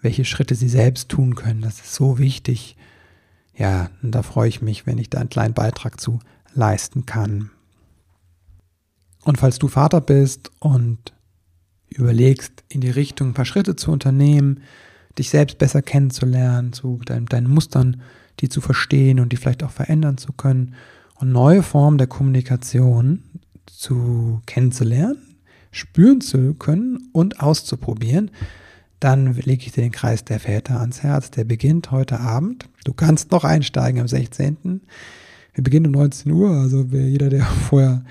welche 0.01 0.25
Schritte 0.25 0.55
sie 0.55 0.71
selbst 0.71 1.11
tun 1.11 1.35
können. 1.35 1.61
Das 1.61 1.81
ist 1.81 1.95
so 1.95 2.19
wichtig. 2.19 2.79
Ja, 3.55 3.91
und 4.03 4.15
da 4.15 4.23
freue 4.23 4.49
ich 4.49 4.63
mich, 4.63 4.87
wenn 4.87 4.97
ich 4.97 5.11
da 5.11 5.19
einen 5.19 5.29
kleinen 5.29 5.53
Beitrag 5.53 6.01
zu 6.01 6.21
leisten 6.59 7.07
kann. 7.07 7.51
Und 9.25 9.39
falls 9.39 9.59
du 9.59 9.69
Vater 9.69 10.01
bist 10.01 10.51
und 10.59 11.15
überlegst, 11.89 12.65
in 12.69 12.81
die 12.81 12.91
Richtung 12.91 13.29
ein 13.29 13.35
paar 13.35 13.45
Schritte 13.45 13.77
zu 13.77 13.91
unternehmen, 13.91 14.61
dich 15.19 15.31
selbst 15.31 15.59
besser 15.59 15.83
kennenzulernen, 15.83 16.73
zu 16.73 17.01
dein, 17.05 17.27
deinen 17.27 17.49
Mustern, 17.49 18.03
die 18.41 18.49
zu 18.49 18.61
verstehen 18.61 19.21
und 19.21 19.33
die 19.33 19.37
vielleicht 19.37 19.63
auch 19.63 19.71
verändern 19.71 20.19
zu 20.19 20.33
können 20.33 20.75
und 21.17 21.33
neue 21.33 21.63
Formen 21.63 21.99
der 21.99 22.07
Kommunikation 22.07 23.23
zu 23.67 24.41
kennenzulernen, 24.47 25.37
spüren 25.71 26.21
zu 26.21 26.55
können 26.55 27.09
und 27.13 27.41
auszuprobieren, 27.41 28.31
dann 29.01 29.35
lege 29.35 29.67
ich 29.67 29.73
dir 29.73 29.83
den 29.83 29.93
Kreis 29.93 30.25
der 30.25 30.41
Väter 30.41 30.81
ans 30.81 31.03
Herz. 31.03 31.31
Der 31.31 31.45
beginnt 31.45 31.91
heute 31.91 32.19
Abend. 32.21 32.69
Du 32.85 32.93
kannst 32.93 33.31
noch 33.31 33.45
einsteigen 33.45 34.01
am 34.01 34.09
16. 34.09 34.81
Wir 35.55 35.65
beginnen 35.65 35.87
um 35.87 35.93
19 35.93 36.33
Uhr, 36.33 36.51
also 36.51 36.83
jeder, 36.83 37.29
der 37.29 37.45
vorher 37.69 38.05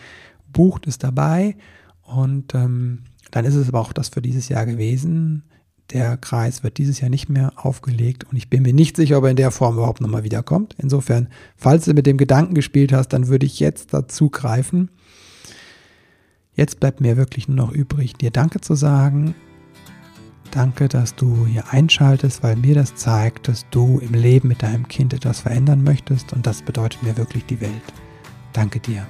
bucht, 0.52 0.88
ist 0.88 1.04
dabei. 1.04 1.56
Und 2.04 2.54
ähm, 2.56 3.00
dann 3.32 3.45
ist 3.45 3.56
es 3.56 3.69
aber 3.69 3.80
auch 3.80 3.93
das 3.93 4.10
für 4.10 4.21
dieses 4.21 4.50
Jahr 4.50 4.65
gewesen. 4.65 5.43
Der 5.91 6.17
Kreis 6.17 6.63
wird 6.63 6.78
dieses 6.78 7.00
Jahr 7.00 7.10
nicht 7.10 7.30
mehr 7.30 7.54
aufgelegt 7.56 8.26
und 8.30 8.36
ich 8.36 8.50
bin 8.50 8.63
mir 8.63 8.73
nicht 8.73 8.97
sicher, 8.97 9.17
ob 9.17 9.23
er 9.23 9.30
in 9.30 9.38
der 9.38 9.52
Form 9.52 9.76
überhaupt 9.76 10.02
nochmal 10.02 10.23
wiederkommt. 10.23 10.76
Insofern, 10.78 11.30
falls 11.56 11.86
du 11.86 11.93
mit 11.93 12.06
dem 12.06 12.17
Gedanken 12.17 12.56
gespielt 12.56 12.91
hast, 12.91 13.10
dann 13.10 13.28
würde 13.28 13.45
ich 13.45 13.62
jetzt 13.62 13.93
dazu 13.93 14.30
greifen. 14.30 14.89
Jetzt 16.56 16.80
bleibt 16.80 17.00
mir 17.00 17.15
wirklich 17.15 17.47
nur 17.47 17.56
noch 17.56 17.71
übrig, 17.71 18.15
dir 18.15 18.32
Danke 18.32 18.60
zu 18.60 18.76
sagen. 18.76 19.34
Danke, 20.58 20.88
dass 20.88 21.13
du 21.13 21.46
hier 21.46 21.65
einschaltest, 21.70 22.41
weil 22.41 22.56
mir 22.56 22.74
das 22.74 22.96
zeigt, 22.96 23.48
dass 23.48 23.70
du 23.70 24.00
im 24.00 24.15
Leben 24.15 24.48
mit 24.48 24.63
deinem 24.63 24.88
Kind 24.88 25.13
etwas 25.13 25.41
verändern 25.41 25.84
möchtest 25.84 26.34
und 26.34 26.48
das 26.48 26.63
bedeutet 26.63 27.04
mir 27.04 27.15
wirklich 27.15 27.46
die 27.46 27.62
Welt. 27.62 27.93
Danke 28.54 28.80
dir. 28.80 29.06